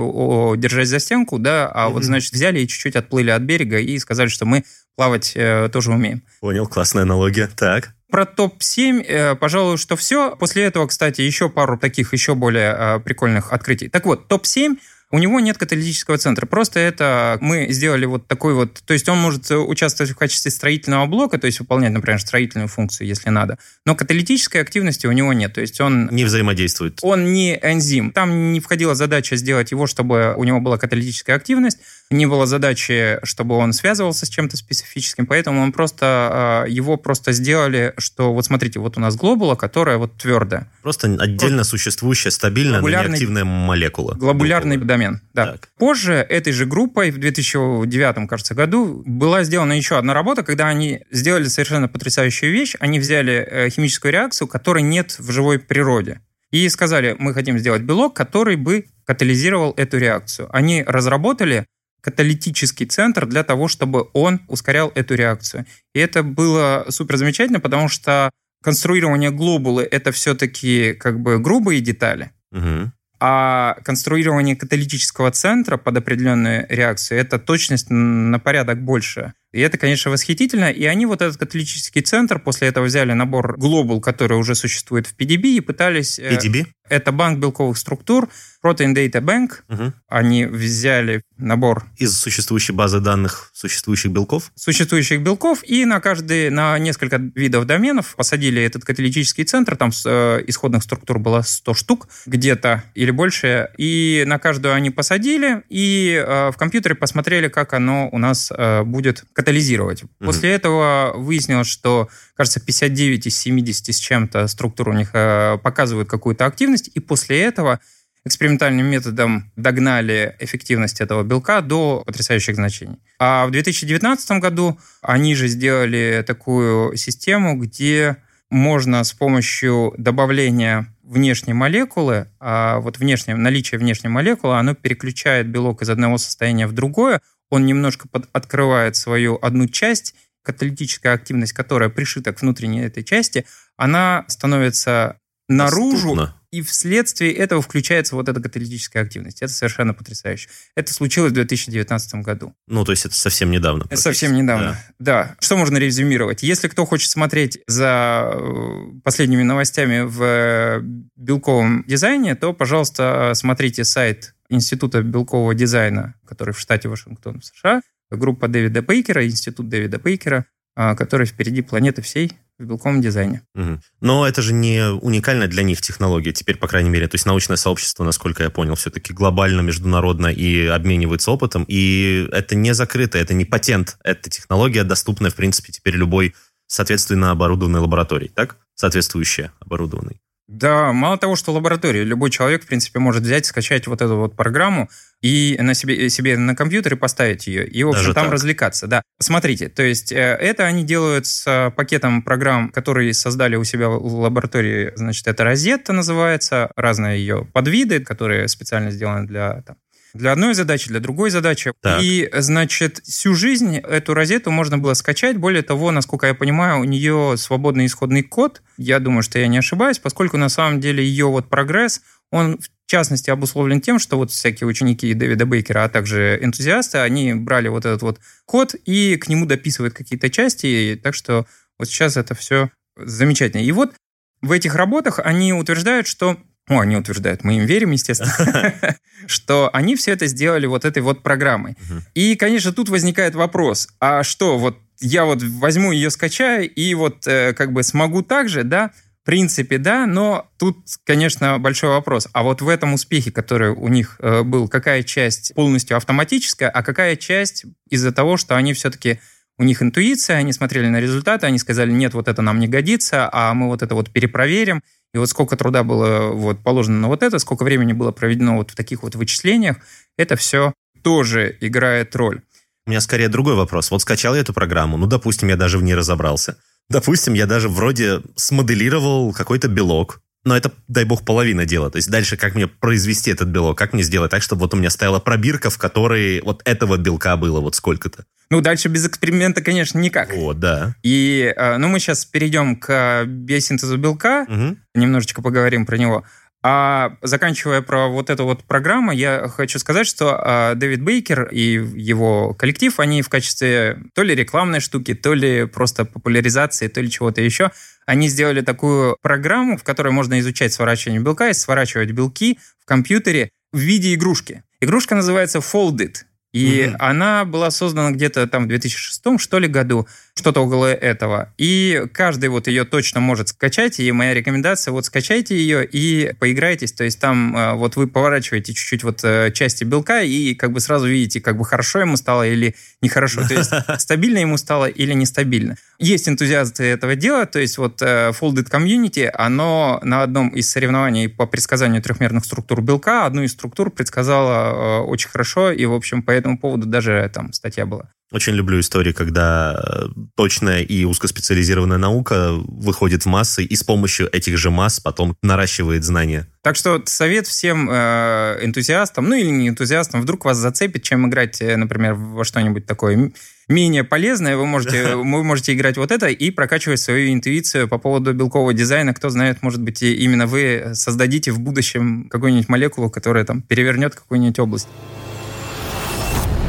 держась 0.58 0.88
за 0.88 0.98
стенку, 0.98 1.38
да, 1.38 1.70
а 1.72 1.86
mm-hmm. 1.86 1.92
вот, 1.92 2.04
значит, 2.04 2.32
взяли 2.32 2.60
и 2.60 2.68
чуть-чуть 2.68 2.94
отплыли 2.94 3.30
от 3.30 3.42
берега 3.42 3.78
и 3.78 3.98
сказали, 3.98 4.28
что 4.28 4.44
мы 4.44 4.64
плавать 4.96 5.32
э, 5.34 5.70
тоже 5.72 5.92
умеем. 5.92 6.22
Понял, 6.40 6.66
классная 6.66 7.04
аналогия. 7.04 7.48
Так. 7.56 7.93
Про 8.10 8.26
топ-7, 8.26 9.02
э, 9.02 9.34
пожалуй, 9.34 9.78
что 9.78 9.96
все. 9.96 10.36
После 10.36 10.64
этого, 10.64 10.86
кстати, 10.86 11.20
еще 11.20 11.48
пару 11.48 11.78
таких 11.78 12.12
еще 12.12 12.34
более 12.34 12.74
э, 12.76 13.00
прикольных 13.00 13.52
открытий. 13.52 13.88
Так 13.88 14.06
вот, 14.06 14.28
топ-7 14.28 14.76
у 15.14 15.18
него 15.18 15.38
нет 15.38 15.58
каталитического 15.58 16.18
центра. 16.18 16.44
Просто 16.44 16.80
это 16.80 17.38
мы 17.40 17.68
сделали 17.70 18.04
вот 18.04 18.26
такой 18.26 18.54
вот... 18.54 18.82
То 18.84 18.94
есть 18.94 19.08
он 19.08 19.18
может 19.18 19.48
участвовать 19.48 20.10
в 20.10 20.16
качестве 20.16 20.50
строительного 20.50 21.06
блока, 21.06 21.38
то 21.38 21.46
есть 21.46 21.60
выполнять, 21.60 21.92
например, 21.92 22.20
строительную 22.20 22.66
функцию, 22.66 23.06
если 23.06 23.30
надо. 23.30 23.56
Но 23.86 23.94
каталитической 23.94 24.60
активности 24.60 25.06
у 25.06 25.12
него 25.12 25.32
нет. 25.32 25.52
То 25.52 25.60
есть 25.60 25.80
он... 25.80 26.08
Не 26.10 26.24
взаимодействует. 26.24 26.98
Он 27.02 27.32
не 27.32 27.54
энзим. 27.62 28.10
Там 28.10 28.52
не 28.52 28.58
входила 28.58 28.96
задача 28.96 29.36
сделать 29.36 29.70
его, 29.70 29.86
чтобы 29.86 30.34
у 30.36 30.42
него 30.42 30.60
была 30.60 30.78
каталитическая 30.78 31.36
активность. 31.36 31.78
Не 32.10 32.26
было 32.26 32.46
задачи, 32.46 33.18
чтобы 33.22 33.56
он 33.56 33.72
связывался 33.72 34.26
с 34.26 34.28
чем-то 34.28 34.56
специфическим. 34.56 35.26
Поэтому 35.26 35.62
он 35.62 35.72
просто... 35.72 36.06
А, 36.06 36.64
его 36.66 36.96
просто 36.96 37.32
сделали, 37.32 37.92
что 37.98 38.32
вот 38.32 38.46
смотрите, 38.46 38.80
вот 38.80 38.96
у 38.96 39.00
нас 39.00 39.16
глобула, 39.16 39.54
которая 39.54 39.98
вот 39.98 40.16
твердая. 40.16 40.70
Просто 40.82 41.16
отдельно 41.18 41.58
вот. 41.58 41.66
существующая, 41.66 42.30
стабильная, 42.30 42.80
но 42.80 42.88
неактивная 42.88 43.44
молекула. 43.44 44.14
Глобулярный 44.14 44.76
домен 44.76 44.94
домен. 44.94 45.20
Да. 45.34 45.52
Так. 45.52 45.68
Позже 45.78 46.14
этой 46.14 46.52
же 46.52 46.66
группой 46.66 47.10
в 47.10 47.18
2009, 47.18 48.28
кажется, 48.28 48.54
году 48.54 49.02
была 49.06 49.44
сделана 49.44 49.72
еще 49.72 49.98
одна 49.98 50.14
работа, 50.14 50.42
когда 50.42 50.68
они 50.68 51.00
сделали 51.10 51.44
совершенно 51.44 51.88
потрясающую 51.88 52.52
вещь. 52.52 52.76
Они 52.80 52.98
взяли 52.98 53.34
э, 53.34 53.70
химическую 53.70 54.12
реакцию, 54.12 54.48
которой 54.48 54.82
нет 54.82 55.16
в 55.18 55.30
живой 55.30 55.58
природе. 55.58 56.20
И 56.50 56.68
сказали, 56.68 57.16
мы 57.18 57.34
хотим 57.34 57.58
сделать 57.58 57.82
белок, 57.82 58.14
который 58.14 58.56
бы 58.56 58.86
катализировал 59.04 59.74
эту 59.76 59.98
реакцию. 59.98 60.48
Они 60.52 60.84
разработали 60.86 61.66
каталитический 62.04 62.84
центр 62.84 63.24
для 63.24 63.42
того, 63.44 63.66
чтобы 63.66 64.08
он 64.12 64.42
ускорял 64.48 64.92
эту 64.94 65.14
реакцию. 65.14 65.64
И 65.94 65.98
это 65.98 66.22
было 66.22 66.84
супер 66.90 67.16
замечательно, 67.16 67.60
потому 67.60 67.88
что 67.88 68.30
конструирование 68.62 69.30
глобулы— 69.30 69.88
это 69.90 70.12
все-таки 70.12 70.92
как 70.92 71.20
бы 71.20 71.38
грубые 71.38 71.80
детали. 71.80 72.30
Угу. 72.52 72.92
А 73.20 73.78
конструирование 73.84 74.54
каталитического 74.54 75.30
центра 75.30 75.78
под 75.78 75.96
определенную 75.96 76.66
реакцию– 76.68 77.18
это 77.20 77.38
точность 77.38 77.86
на 77.88 78.38
порядок 78.38 78.82
больше. 78.82 79.32
И 79.54 79.60
это, 79.60 79.78
конечно, 79.78 80.10
восхитительно. 80.10 80.72
И 80.72 80.84
они 80.84 81.06
вот 81.06 81.22
этот 81.22 81.36
католический 81.36 82.02
центр 82.02 82.40
после 82.40 82.66
этого 82.66 82.86
взяли 82.86 83.12
набор 83.12 83.56
Global, 83.56 84.00
который 84.00 84.36
уже 84.36 84.56
существует 84.56 85.06
в 85.06 85.16
PDB, 85.16 85.42
и 85.42 85.60
пытались... 85.60 86.18
PDB? 86.18 86.62
Э, 86.62 86.64
это 86.88 87.12
банк 87.12 87.38
белковых 87.38 87.78
структур, 87.78 88.28
Protein 88.62 88.94
Data 88.94 89.20
Bank. 89.20 89.62
Угу. 89.68 89.92
Они 90.08 90.44
взяли 90.44 91.22
набор... 91.38 91.84
Из 91.96 92.16
существующей 92.16 92.72
базы 92.72 93.00
данных 93.00 93.50
существующих 93.54 94.12
белков? 94.12 94.52
Существующих 94.54 95.20
белков, 95.22 95.60
и 95.64 95.84
на 95.86 96.00
каждый, 96.00 96.50
на 96.50 96.78
несколько 96.78 97.16
видов 97.16 97.64
доменов 97.64 98.14
посадили 98.16 98.62
этот 98.62 98.84
каталитический 98.84 99.44
центр, 99.44 99.76
там 99.76 99.90
э, 100.04 100.44
исходных 100.46 100.82
структур 100.82 101.18
было 101.18 101.42
100 101.42 101.74
штук 101.74 102.08
где-то 102.26 102.84
или 102.94 103.10
больше, 103.10 103.70
и 103.78 104.24
на 104.26 104.38
каждую 104.38 104.74
они 104.74 104.90
посадили, 104.90 105.62
и 105.70 106.22
э, 106.24 106.50
в 106.50 106.56
компьютере 106.56 106.94
посмотрели, 106.94 107.48
как 107.48 107.72
оно 107.72 108.08
у 108.12 108.18
нас 108.18 108.52
э, 108.54 108.82
будет 108.82 109.24
катализировать. 109.44 110.02
Угу. 110.04 110.10
После 110.24 110.50
этого 110.50 111.12
выяснилось, 111.14 111.66
что, 111.66 112.08
кажется, 112.34 112.60
59 112.60 113.26
из 113.26 113.36
70 113.36 113.94
с 113.94 113.98
чем-то 113.98 114.46
структур 114.48 114.88
у 114.88 114.92
них 114.92 115.10
э, 115.12 115.58
показывают 115.62 116.08
какую-то 116.08 116.46
активность, 116.46 116.90
и 116.94 117.00
после 117.00 117.42
этого 117.42 117.80
экспериментальным 118.24 118.86
методом 118.86 119.52
догнали 119.54 120.34
эффективность 120.40 121.02
этого 121.02 121.22
белка 121.22 121.60
до 121.60 122.02
потрясающих 122.06 122.54
значений. 122.54 122.96
А 123.18 123.46
в 123.46 123.50
2019 123.50 124.40
году 124.40 124.78
они 125.02 125.34
же 125.34 125.46
сделали 125.48 126.24
такую 126.26 126.96
систему, 126.96 127.58
где 127.58 128.16
можно 128.48 129.04
с 129.04 129.12
помощью 129.12 129.94
добавления 129.98 130.94
внешней 131.02 131.52
молекулы, 131.52 132.28
а 132.40 132.80
вот 132.80 132.98
внешнее, 132.98 133.36
наличие 133.36 133.78
внешней 133.78 134.08
молекулы, 134.08 134.58
оно 134.58 134.74
переключает 134.74 135.48
белок 135.48 135.82
из 135.82 135.90
одного 135.90 136.16
состояния 136.16 136.66
в 136.66 136.72
другое, 136.72 137.20
он 137.50 137.66
немножко 137.66 138.08
под, 138.08 138.28
открывает 138.32 138.96
свою 138.96 139.38
одну 139.40 139.68
часть, 139.68 140.14
каталитическая 140.42 141.14
активность, 141.14 141.52
которая 141.52 141.88
пришита 141.88 142.32
к 142.32 142.42
внутренней 142.42 142.82
этой 142.82 143.02
части, 143.02 143.46
она 143.76 144.24
становится 144.28 145.18
наружу, 145.48 146.14
Доступно. 146.14 146.40
И 146.54 146.62
вследствие 146.62 147.32
этого 147.32 147.60
включается 147.60 148.14
вот 148.14 148.28
эта 148.28 148.40
каталитическая 148.40 149.02
активность. 149.02 149.42
Это 149.42 149.52
совершенно 149.52 149.92
потрясающе. 149.92 150.48
Это 150.76 150.92
случилось 150.92 151.32
в 151.32 151.34
2019 151.34 152.14
году. 152.16 152.54
Ну, 152.68 152.84
то 152.84 152.92
есть 152.92 153.04
это 153.04 153.16
совсем 153.16 153.50
недавно. 153.50 153.84
Это 153.90 154.00
совсем 154.00 154.34
недавно, 154.34 154.78
да. 155.00 155.26
да. 155.26 155.36
Что 155.40 155.56
можно 155.56 155.78
резюмировать? 155.78 156.44
Если 156.44 156.68
кто 156.68 156.84
хочет 156.84 157.10
смотреть 157.10 157.58
за 157.66 158.30
э, 158.32 159.00
последними 159.02 159.42
новостями 159.42 160.02
в 160.02 160.22
э, 160.22 160.80
белковом 161.16 161.84
дизайне, 161.88 162.36
то, 162.36 162.52
пожалуйста, 162.52 163.32
смотрите 163.34 163.82
сайт 163.84 164.36
Института 164.48 165.02
белкового 165.02 165.56
дизайна, 165.56 166.14
который 166.24 166.54
в 166.54 166.60
штате 166.60 166.88
Вашингтон 166.88 167.40
в 167.40 167.44
США, 167.44 167.82
группа 168.10 168.46
Дэвида 168.46 168.82
Бейкера, 168.82 169.26
Институт 169.26 169.68
Дэвида 169.68 169.98
Бейкера, 169.98 170.46
а, 170.76 170.94
который 170.94 171.26
впереди 171.26 171.62
планеты 171.62 172.02
всей 172.02 172.32
в 172.58 172.64
белковом 172.64 173.00
дизайне. 173.00 173.42
Угу. 173.54 173.80
Но 174.00 174.26
это 174.26 174.42
же 174.42 174.52
не 174.52 174.88
уникальная 174.90 175.48
для 175.48 175.62
них 175.62 175.80
технология, 175.80 176.32
теперь, 176.32 176.56
по 176.56 176.68
крайней 176.68 176.90
мере. 176.90 177.08
То 177.08 177.16
есть 177.16 177.26
научное 177.26 177.56
сообщество, 177.56 178.04
насколько 178.04 178.42
я 178.42 178.50
понял, 178.50 178.74
все-таки 178.74 179.12
глобально, 179.12 179.60
международно 179.60 180.28
и 180.28 180.66
обменивается 180.66 181.30
опытом. 181.30 181.64
И 181.68 182.28
это 182.32 182.54
не 182.54 182.74
закрыто, 182.74 183.18
это 183.18 183.34
не 183.34 183.44
патент. 183.44 183.98
Это 184.04 184.30
технология, 184.30 184.84
доступная, 184.84 185.30
в 185.30 185.34
принципе, 185.34 185.72
теперь 185.72 185.96
любой 185.96 186.34
соответственно 186.66 187.30
оборудованной 187.30 187.80
лаборатории, 187.80 188.28
так? 188.28 188.56
Соответствующая 188.74 189.52
оборудованной. 189.60 190.20
Да, 190.46 190.92
мало 190.92 191.16
того, 191.16 191.36
что 191.36 191.52
лаборатория, 191.52 192.04
любой 192.04 192.30
человек, 192.30 192.64
в 192.64 192.66
принципе, 192.66 192.98
может 192.98 193.22
взять, 193.22 193.46
скачать 193.46 193.86
вот 193.86 194.02
эту 194.02 194.16
вот 194.16 194.36
программу 194.36 194.90
и 195.22 195.56
на 195.58 195.72
себе, 195.72 196.10
себе 196.10 196.36
на 196.36 196.54
компьютере 196.54 196.96
поставить 196.96 197.46
ее, 197.46 197.66
и, 197.66 197.82
в 197.82 197.88
общем, 197.88 198.02
Даже 198.02 198.14
там 198.14 198.24
так. 198.24 198.34
развлекаться. 198.34 198.86
Да. 198.86 199.02
Смотрите, 199.18 199.70
то 199.70 199.82
есть 199.82 200.12
э, 200.12 200.16
это 200.16 200.64
они 200.64 200.84
делают 200.84 201.24
с 201.26 201.72
пакетом 201.74 202.22
программ, 202.22 202.68
которые 202.68 203.14
создали 203.14 203.56
у 203.56 203.64
себя 203.64 203.88
в 203.88 204.04
лаборатории, 204.20 204.92
значит, 204.96 205.26
это 205.26 205.44
Розетта 205.44 205.94
называется, 205.94 206.70
разные 206.76 207.20
ее 207.20 207.48
подвиды, 207.50 208.00
которые 208.00 208.46
специально 208.48 208.90
сделаны 208.90 209.26
для 209.26 209.62
там, 209.62 209.76
для 210.14 210.32
одной 210.32 210.54
задачи, 210.54 210.88
для 210.88 211.00
другой 211.00 211.30
задачи. 211.30 211.72
Так. 211.80 212.00
И, 212.02 212.30
значит, 212.32 213.00
всю 213.04 213.34
жизнь 213.34 213.76
эту 213.76 214.14
розету 214.14 214.50
можно 214.50 214.78
было 214.78 214.94
скачать. 214.94 215.36
Более 215.36 215.62
того, 215.62 215.90
насколько 215.90 216.26
я 216.26 216.34
понимаю, 216.34 216.80
у 216.80 216.84
нее 216.84 217.34
свободный 217.36 217.86
исходный 217.86 218.22
код. 218.22 218.62
Я 218.78 219.00
думаю, 219.00 219.22
что 219.22 219.38
я 219.38 219.48
не 219.48 219.58
ошибаюсь, 219.58 219.98
поскольку 219.98 220.36
на 220.36 220.48
самом 220.48 220.80
деле 220.80 221.04
ее 221.04 221.26
вот 221.26 221.48
прогресс, 221.48 222.00
он 222.30 222.58
в 222.58 222.90
частности 222.90 223.30
обусловлен 223.30 223.80
тем, 223.80 223.98
что 223.98 224.16
вот 224.16 224.30
всякие 224.30 224.68
ученики 224.68 225.14
Дэвида 225.14 225.46
Бейкера, 225.46 225.84
а 225.84 225.88
также 225.88 226.38
энтузиасты, 226.40 226.98
они 226.98 227.34
брали 227.34 227.68
вот 227.68 227.84
этот 227.84 228.02
вот 228.02 228.20
код 228.44 228.74
и 228.84 229.16
к 229.16 229.28
нему 229.28 229.46
дописывают 229.46 229.94
какие-то 229.94 230.30
части. 230.30 230.98
Так 231.02 231.14
что 231.14 231.46
вот 231.78 231.88
сейчас 231.88 232.16
это 232.16 232.34
все 232.34 232.70
замечательно. 232.96 233.62
И 233.62 233.72
вот 233.72 233.94
в 234.42 234.52
этих 234.52 234.74
работах 234.74 235.18
они 235.18 235.52
утверждают, 235.52 236.06
что 236.06 236.36
ну, 236.68 236.80
они 236.80 236.96
утверждают, 236.96 237.44
мы 237.44 237.58
им 237.58 237.66
верим, 237.66 237.90
естественно, 237.90 238.74
что 239.26 239.70
они 239.72 239.96
все 239.96 240.12
это 240.12 240.26
сделали 240.26 240.66
вот 240.66 240.84
этой 240.84 241.02
вот 241.02 241.22
программой. 241.22 241.76
И, 242.14 242.36
конечно, 242.36 242.72
тут 242.72 242.88
возникает 242.88 243.34
вопрос, 243.34 243.88
а 244.00 244.22
что, 244.22 244.58
вот 244.58 244.78
я 245.00 245.24
вот 245.24 245.42
возьму 245.42 245.92
ее, 245.92 246.10
скачаю, 246.10 246.70
и 246.70 246.94
вот 246.94 247.26
э, 247.26 247.52
как 247.52 247.72
бы 247.72 247.82
смогу 247.82 248.22
так 248.22 248.48
же, 248.48 248.64
да? 248.64 248.90
В 249.22 249.26
принципе, 249.26 249.78
да, 249.78 250.06
но 250.06 250.50
тут, 250.58 250.76
конечно, 251.04 251.58
большой 251.58 251.90
вопрос. 251.90 252.28
А 252.32 252.42
вот 252.42 252.60
в 252.60 252.68
этом 252.68 252.92
успехе, 252.92 253.30
который 253.30 253.70
у 253.70 253.88
них 253.88 254.16
э, 254.20 254.42
был, 254.42 254.68
какая 254.68 255.02
часть 255.02 255.54
полностью 255.54 255.96
автоматическая, 255.96 256.68
а 256.68 256.82
какая 256.82 257.16
часть 257.16 257.64
из-за 257.88 258.12
того, 258.12 258.36
что 258.36 258.54
они 258.56 258.74
все-таки 258.74 259.20
у 259.56 259.64
них 259.64 259.82
интуиция, 259.82 260.36
они 260.36 260.52
смотрели 260.52 260.88
на 260.88 261.00
результаты, 261.00 261.46
они 261.46 261.58
сказали, 261.58 261.90
нет, 261.90 262.12
вот 262.12 262.28
это 262.28 262.42
нам 262.42 262.58
не 262.58 262.68
годится, 262.68 263.28
а 263.32 263.54
мы 263.54 263.68
вот 263.68 263.82
это 263.82 263.94
вот 263.94 264.10
перепроверим. 264.10 264.82
И 265.14 265.18
вот 265.18 265.30
сколько 265.30 265.56
труда 265.56 265.84
было 265.84 266.32
вот 266.32 266.62
положено 266.62 266.98
на 266.98 267.08
вот 267.08 267.22
это, 267.22 267.38
сколько 267.38 267.62
времени 267.62 267.92
было 267.92 268.10
проведено 268.10 268.56
вот 268.56 268.72
в 268.72 268.74
таких 268.74 269.04
вот 269.04 269.14
вычислениях, 269.14 269.76
это 270.18 270.34
все 270.34 270.74
тоже 271.02 271.56
играет 271.60 272.16
роль. 272.16 272.42
У 272.86 272.90
меня 272.90 273.00
скорее 273.00 273.28
другой 273.28 273.54
вопрос. 273.54 273.90
Вот 273.90 274.02
скачал 274.02 274.34
я 274.34 274.40
эту 274.40 274.52
программу, 274.52 274.96
ну, 274.96 275.06
допустим, 275.06 275.48
я 275.48 275.56
даже 275.56 275.78
в 275.78 275.82
ней 275.82 275.94
разобрался. 275.94 276.58
Допустим, 276.90 277.32
я 277.34 277.46
даже 277.46 277.68
вроде 277.68 278.20
смоделировал 278.34 279.32
какой-то 279.32 279.68
белок, 279.68 280.20
Но 280.44 280.56
это, 280.56 280.72
дай 280.88 281.04
бог, 281.04 281.24
половина 281.24 281.64
дела. 281.64 281.90
То 281.90 281.96
есть 281.96 282.10
дальше 282.10 282.36
как 282.36 282.54
мне 282.54 282.66
произвести 282.66 283.30
этот 283.30 283.48
белок, 283.48 283.78
как 283.78 283.92
мне 283.94 284.02
сделать 284.02 284.30
так, 284.30 284.42
чтобы 284.42 284.62
вот 284.62 284.74
у 284.74 284.76
меня 284.76 284.90
стояла 284.90 285.18
пробирка, 285.18 285.70
в 285.70 285.78
которой 285.78 286.40
вот 286.42 286.60
этого 286.64 286.96
белка 286.98 287.36
было 287.36 287.60
вот 287.60 287.74
сколько-то. 287.74 288.24
Ну, 288.50 288.60
дальше 288.60 288.88
без 288.88 289.06
эксперимента, 289.06 289.62
конечно, 289.62 289.98
никак. 289.98 290.32
О, 290.34 290.52
да. 290.52 290.94
И, 291.02 291.52
э, 291.56 291.78
ну, 291.78 291.88
мы 291.88 291.98
сейчас 291.98 292.26
перейдем 292.26 292.76
к 292.76 293.24
биосинтезу 293.24 293.96
белка, 293.96 294.46
угу. 294.46 294.76
немножечко 294.94 295.40
поговорим 295.40 295.86
про 295.86 295.96
него. 295.96 296.24
А 296.66 297.18
заканчивая 297.20 297.82
про 297.82 298.08
вот 298.08 298.30
эту 298.30 298.46
вот 298.46 298.64
программу, 298.64 299.12
я 299.12 299.48
хочу 299.48 299.78
сказать, 299.78 300.06
что 300.06 300.30
э, 300.34 300.74
Дэвид 300.76 301.02
Бейкер 301.02 301.50
и 301.52 301.60
его 301.60 302.54
коллектив, 302.54 302.98
они 303.00 303.20
в 303.20 303.28
качестве 303.28 303.98
то 304.14 304.22
ли 304.22 304.34
рекламной 304.34 304.80
штуки, 304.80 305.12
то 305.12 305.34
ли 305.34 305.66
просто 305.66 306.06
популяризации, 306.06 306.88
то 306.88 307.02
ли 307.02 307.10
чего-то 307.10 307.42
еще, 307.42 307.70
они 308.06 308.28
сделали 308.28 308.62
такую 308.62 309.18
программу, 309.20 309.76
в 309.76 309.84
которой 309.84 310.10
можно 310.14 310.40
изучать 310.40 310.72
сворачивание 310.72 311.20
белка 311.20 311.50
и 311.50 311.52
сворачивать 311.52 312.12
белки 312.12 312.58
в 312.80 312.86
компьютере 312.86 313.50
в 313.74 313.78
виде 313.78 314.14
игрушки. 314.14 314.64
Игрушка 314.80 315.14
называется 315.14 315.58
Folded. 315.58 316.14
И 316.54 316.86
угу. 316.86 316.96
она 317.00 317.44
была 317.44 317.72
создана 317.72 318.12
где-то 318.12 318.46
там 318.46 318.64
в 318.64 318.68
2006 318.68 319.20
что 319.38 319.58
ли 319.58 319.66
году, 319.66 320.06
что-то 320.36 320.60
около 320.60 320.86
этого. 320.86 321.52
И 321.58 322.04
каждый 322.12 322.48
вот 322.48 322.68
ее 322.68 322.84
точно 322.84 323.18
может 323.18 323.48
скачать. 323.48 323.98
И 323.98 324.12
моя 324.12 324.34
рекомендация, 324.34 324.92
вот 324.92 325.04
скачайте 325.04 325.56
ее 325.56 325.84
и 325.84 326.32
поиграйтесь. 326.38 326.92
То 326.92 327.02
есть 327.02 327.18
там 327.18 327.56
э, 327.56 327.74
вот 327.74 327.96
вы 327.96 328.06
поворачиваете 328.06 328.72
чуть-чуть 328.72 329.02
вот 329.02 329.24
э, 329.24 329.50
части 329.52 329.82
белка 329.82 330.22
и 330.22 330.54
как 330.54 330.70
бы 330.70 330.78
сразу 330.78 331.08
видите, 331.08 331.40
как 331.40 331.58
бы 331.58 331.64
хорошо 331.64 331.98
ему 331.98 332.16
стало 332.16 332.46
или 332.46 332.76
нехорошо. 333.02 333.46
То 333.48 333.54
есть 333.54 333.72
стабильно 333.98 334.38
ему 334.38 334.56
стало 334.56 334.86
или 334.86 335.12
нестабильно. 335.12 335.76
Есть 335.98 336.28
энтузиасты 336.28 336.84
этого 336.84 337.16
дела. 337.16 337.46
То 337.46 337.58
есть 337.58 337.78
вот 337.78 338.00
э, 338.00 338.32
Folded 338.40 338.70
Community, 338.70 339.28
оно 339.34 340.00
на 340.02 340.22
одном 340.22 340.48
из 340.48 340.70
соревнований 340.70 341.28
по 341.28 341.46
предсказанию 341.46 342.00
трехмерных 342.02 342.44
структур 342.44 342.80
белка 342.80 343.26
одну 343.26 343.42
из 343.42 343.52
структур 343.52 343.90
предсказало 343.90 345.02
очень 345.02 345.28
хорошо. 345.28 345.72
И, 345.72 345.84
в 345.84 345.92
общем, 345.92 346.22
поэтому 346.22 346.44
этому 346.44 346.58
поводу 346.58 346.86
даже 346.86 347.30
там 347.32 347.52
статья 347.52 347.86
была. 347.86 348.10
Очень 348.32 348.54
люблю 348.54 348.80
истории, 348.80 349.12
когда 349.12 349.80
э, 349.80 350.06
точная 350.36 350.80
и 350.80 351.04
узкоспециализированная 351.04 351.98
наука 351.98 352.52
выходит 352.52 353.24
в 353.24 353.26
массы 353.26 353.64
и 353.64 353.76
с 353.76 353.84
помощью 353.84 354.28
этих 354.34 354.58
же 354.58 354.70
масс 354.70 354.98
потом 354.98 355.36
наращивает 355.42 356.04
знания. 356.04 356.48
Так 356.62 356.76
что 356.76 357.00
совет 357.06 357.46
всем 357.46 357.88
э, 357.90 358.58
энтузиастам, 358.62 359.28
ну 359.28 359.36
или 359.36 359.50
не 359.50 359.68
энтузиастам, 359.68 360.22
вдруг 360.22 360.44
вас 360.44 360.56
зацепит, 360.56 361.02
чем 361.02 361.28
играть, 361.28 361.60
э, 361.62 361.76
например, 361.76 362.14
во 362.14 362.44
что-нибудь 362.44 362.86
такое 362.86 363.32
менее 363.68 364.04
полезное, 364.04 364.56
вы 364.56 364.66
можете, 364.66 365.16
вы 365.16 365.44
можете 365.44 365.74
играть 365.74 365.96
вот 365.96 366.10
это 366.10 366.28
и 366.28 366.50
прокачивать 366.50 367.00
свою 367.00 367.32
интуицию 367.32 367.88
по 367.88 367.98
поводу 367.98 368.32
белкового 368.32 368.74
дизайна. 368.74 369.14
Кто 369.14 369.30
знает, 369.30 369.62
может 369.62 369.82
быть, 369.82 370.02
именно 370.02 370.46
вы 370.46 370.90
создадите 370.94 371.52
в 371.52 371.60
будущем 371.60 372.28
какую-нибудь 372.30 372.68
молекулу, 372.68 373.10
которая 373.10 373.44
там 373.44 373.62
перевернет 373.62 374.14
какую-нибудь 374.14 374.58
область 374.58 374.88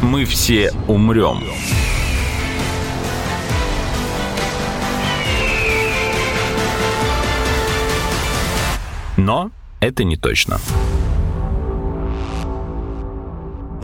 мы 0.06 0.24
все 0.26 0.72
умрем. 0.88 1.44
Но 9.18 9.52
это 9.80 10.04
не 10.04 10.16
точно. 10.16 10.60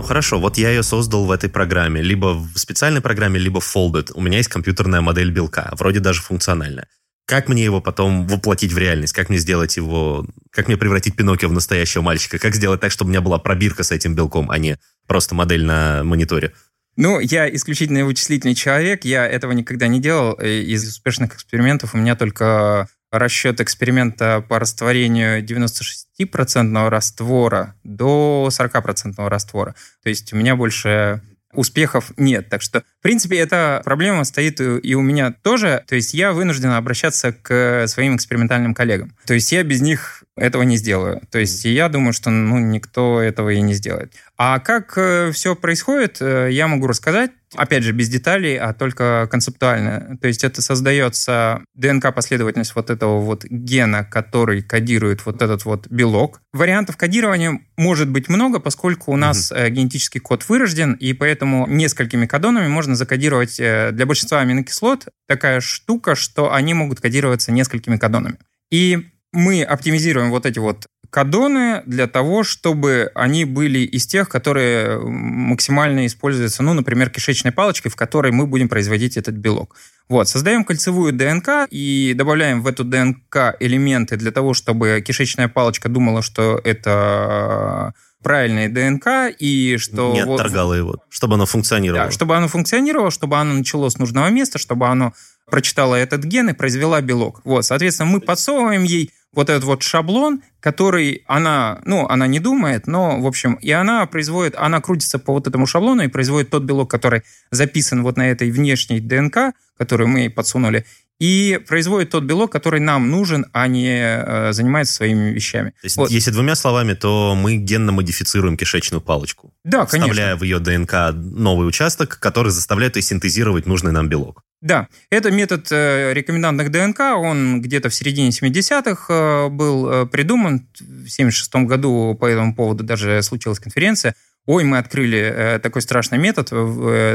Ну 0.02 0.08
хорошо, 0.08 0.40
вот 0.40 0.58
я 0.58 0.70
ее 0.72 0.82
создал 0.82 1.26
в 1.26 1.32
этой 1.32 1.48
программе, 1.48 2.02
либо 2.02 2.34
в 2.34 2.58
специальной 2.58 3.02
программе, 3.02 3.40
либо 3.40 3.62
в 3.62 3.76
Folded. 3.76 4.12
У 4.16 4.22
меня 4.22 4.38
есть 4.38 4.50
компьютерная 4.50 5.00
модель 5.02 5.30
белка, 5.30 5.70
вроде 5.78 6.00
даже 6.00 6.24
функциональная. 6.24 6.88
Как 7.28 7.48
мне 7.48 7.64
его 7.64 7.82
потом 7.82 8.26
воплотить 8.26 8.74
в 8.74 8.78
реальность? 8.80 9.14
Как 9.14 9.30
мне 9.30 9.38
сделать 9.38 9.78
его... 9.78 10.26
Как 10.50 10.68
мне 10.68 10.76
превратить 10.76 11.16
Пиноккио 11.16 11.50
в 11.50 11.54
настоящего 11.54 12.02
мальчика? 12.02 12.40
Как 12.40 12.56
сделать 12.56 12.82
так, 12.82 12.92
чтобы 12.92 13.10
у 13.10 13.12
меня 13.12 13.22
была 13.22 13.38
пробирка 13.38 13.84
с 13.84 13.92
этим 13.92 14.16
белком, 14.16 14.50
а 14.50 14.58
не 14.58 14.80
просто 15.06 15.36
модель 15.36 15.66
на 15.66 16.04
мониторе? 16.04 16.52
Ну, 16.96 17.20
я 17.20 17.48
исключительно 17.54 18.04
вычислительный 18.04 18.56
человек, 18.56 19.06
я 19.06 19.28
этого 19.28 19.52
никогда 19.52 19.86
не 19.86 20.02
делал. 20.02 20.34
Из 20.34 20.84
успешных 20.84 21.36
экспериментов 21.36 21.94
у 21.94 22.00
меня 22.00 22.16
только 22.16 22.90
расчет 23.12 23.60
эксперимента 23.60 24.44
по 24.48 24.58
растворению 24.58 25.44
96% 25.46 26.90
раствора 26.90 27.76
до 27.84 28.50
40% 28.50 29.28
раствора. 29.28 29.76
То 30.04 30.10
есть 30.10 30.34
у 30.34 30.38
меня 30.38 30.56
больше 30.56 31.22
успехов 31.54 32.12
нет. 32.18 32.50
Так 32.50 32.62
что, 32.62 32.82
в 32.82 33.04
принципе, 33.04 33.38
эта 33.38 33.82
проблема 33.84 34.24
стоит 34.24 34.62
и 34.62 34.96
у 34.96 35.02
меня 35.02 35.32
тоже. 35.44 35.84
То 35.88 35.96
есть 35.96 36.14
я 36.14 36.32
вынужден 36.32 36.72
обращаться 36.72 37.34
к 37.34 37.88
своим 37.88 38.16
экспериментальным 38.16 38.74
коллегам. 38.74 39.16
То 39.26 39.34
есть 39.34 39.52
я 39.52 39.64
без 39.64 39.82
них 39.82 40.24
этого 40.42 40.64
не 40.64 40.76
сделаю. 40.76 41.22
То 41.32 41.40
есть 41.40 41.64
я 41.66 41.88
думаю, 41.88 42.14
что 42.14 42.30
ну, 42.32 42.58
никто 42.60 43.22
этого 43.22 43.50
и 43.50 43.62
не 43.62 43.74
сделает. 43.74 44.14
А 44.38 44.60
как 44.60 44.98
э, 44.98 45.32
все 45.32 45.56
происходит, 45.56 46.18
э, 46.20 46.50
я 46.52 46.68
могу 46.68 46.88
рассказать, 46.88 47.32
опять 47.56 47.84
же, 47.84 47.92
без 47.92 48.10
деталей, 48.10 48.58
а 48.58 48.74
только 48.74 49.28
концептуально. 49.30 50.18
То 50.20 50.28
есть 50.28 50.44
это 50.44 50.64
создается 50.64 51.62
ДНК-последовательность 51.76 52.76
вот 52.76 52.90
этого 52.90 53.20
вот 53.20 53.46
гена, 53.46 54.04
который 54.04 54.64
кодирует 54.64 55.26
вот 55.26 55.44
этот 55.44 55.64
вот 55.66 55.88
белок. 55.90 56.42
Вариантов 56.54 56.98
кодирования 56.98 57.62
может 57.78 58.10
быть 58.10 58.28
много, 58.30 58.60
поскольку 58.60 59.12
у 59.12 59.16
нас 59.16 59.52
mm-hmm. 59.52 59.70
генетический 59.70 60.20
код 60.20 60.44
вырожден, 60.50 60.94
и 60.94 61.14
поэтому 61.14 61.68
несколькими 61.68 62.26
кодонами 62.26 62.68
можно 62.68 62.96
закодировать 62.96 63.58
для 63.58 64.06
большинства 64.06 64.40
аминокислот 64.40 65.08
такая 65.28 65.62
штука, 65.62 66.16
что 66.16 66.52
они 66.52 66.74
могут 66.74 67.00
кодироваться 67.00 67.52
несколькими 67.52 67.98
кодонами. 67.98 68.38
И 68.72 69.12
мы 69.32 69.64
оптимизируем 69.64 70.30
вот 70.30 70.46
эти 70.46 70.60
вот 70.60 70.88
кадоны 71.10 71.84
для 71.86 72.08
того, 72.08 72.44
чтобы 72.44 73.12
они 73.16 73.44
были 73.46 73.80
из 73.80 74.08
тех, 74.08 74.30
которые 74.30 74.98
максимально 75.00 76.06
используются, 76.06 76.64
ну, 76.64 76.74
например, 76.74 77.10
кишечной 77.10 77.52
палочкой, 77.52 77.92
в 77.92 77.96
которой 77.96 78.32
мы 78.32 78.48
будем 78.48 78.70
производить 78.70 79.18
этот 79.18 79.36
белок. 79.36 79.76
Вот, 80.08 80.30
создаем 80.30 80.64
кольцевую 80.64 81.14
ДНК 81.14 81.68
и 81.70 82.14
добавляем 82.16 82.62
в 82.62 82.68
эту 82.68 82.84
ДНК 82.86 83.56
элементы 83.60 84.16
для 84.16 84.32
того, 84.32 84.54
чтобы 84.54 85.04
кишечная 85.06 85.50
палочка 85.50 85.90
думала, 85.90 86.22
что 86.22 86.60
это 86.64 87.94
правильная 88.24 88.70
ДНК 88.70 89.36
и 89.38 89.78
что... 89.78 90.14
Не 90.14 90.22
отторгала 90.22 90.74
вот, 90.74 90.78
его, 90.78 90.96
чтобы 91.10 91.36
оно 91.36 91.46
функционировало. 91.46 92.06
Да, 92.06 92.12
чтобы 92.12 92.38
оно 92.38 92.48
функционировало, 92.48 93.12
чтобы 93.12 93.38
оно 93.38 93.54
начало 93.54 93.90
с 93.90 93.98
нужного 93.98 94.30
места, 94.30 94.60
чтобы 94.60 94.88
оно 94.88 95.14
прочитала 95.50 95.96
этот 95.96 96.24
ген 96.24 96.50
и 96.50 96.54
произвела 96.54 97.02
белок. 97.02 97.42
Вот, 97.44 97.66
соответственно, 97.66 98.10
мы 98.10 98.22
подсовываем 98.22 98.84
ей 98.84 99.12
вот 99.34 99.50
этот 99.50 99.64
вот 99.64 99.82
шаблон, 99.84 100.42
который 100.60 101.24
она, 101.26 101.82
ну, 101.86 102.06
она 102.08 102.28
не 102.28 102.40
думает, 102.40 102.88
но, 102.88 103.20
в 103.22 103.28
общем, 103.28 103.56
и 103.56 103.72
она 103.72 104.06
производит, 104.06 104.56
она 104.58 104.82
крутится 104.82 105.20
по 105.20 105.34
вот 105.34 105.48
этому 105.48 105.66
шаблону 105.66 106.04
и 106.04 106.08
производит 106.08 106.50
тот 106.50 106.64
белок, 106.64 106.90
который 106.90 107.24
записан 107.50 108.04
вот 108.04 108.18
на 108.18 108.30
этой 108.30 108.52
внешней 108.52 109.00
ДНК, 109.00 109.54
которую 109.78 110.10
мы 110.10 110.20
ей 110.22 110.30
подсунули, 110.30 110.86
и 111.20 111.60
производит 111.68 112.10
тот 112.10 112.24
белок, 112.24 112.52
который 112.52 112.80
нам 112.80 113.12
нужен, 113.12 113.46
а 113.54 113.68
не 113.68 113.94
э, 113.96 114.54
занимается 114.54 114.96
своими 114.96 115.32
вещами. 115.32 115.70
То 115.70 115.86
есть, 115.86 115.98
вот. 115.98 116.10
если 116.10 116.32
двумя 116.32 116.56
словами, 116.56 116.94
то 116.94 117.36
мы 117.36 117.58
генно 117.58 117.92
модифицируем 117.92 118.58
кишечную 118.58 119.02
палочку. 119.02 119.54
Да, 119.64 119.86
конечно. 119.86 120.12
Вставляя 120.12 120.36
в 120.36 120.44
ее 120.44 120.58
ДНК 120.58 121.14
новый 121.14 121.68
участок, 121.68 122.18
который 122.20 122.52
заставляет 122.52 122.96
ее 122.96 123.04
синтезировать 123.04 123.68
нужный 123.68 123.92
нам 123.92 124.10
белок. 124.10 124.44
Да, 124.62 124.88
это 125.10 125.32
метод 125.32 125.68
э, 125.72 126.14
рекомендантных 126.14 126.70
ДНК, 126.70 127.00
он 127.18 127.62
где-то 127.62 127.90
в 127.90 127.96
середине 127.96 128.30
70-х 128.30 129.06
э, 129.10 129.50
был 129.50 129.90
э, 129.90 130.06
придуман. 130.06 130.68
В 130.80 131.08
76 131.08 131.56
году 131.66 132.16
по 132.20 132.28
этому 132.28 132.54
поводу 132.54 132.84
даже 132.84 133.22
случилась 133.24 133.60
конференция 133.60 134.16
ой, 134.48 134.64
мы 134.64 134.80
открыли 134.80 135.60
такой 135.62 135.84
страшный 135.84 136.18
метод, 136.18 136.50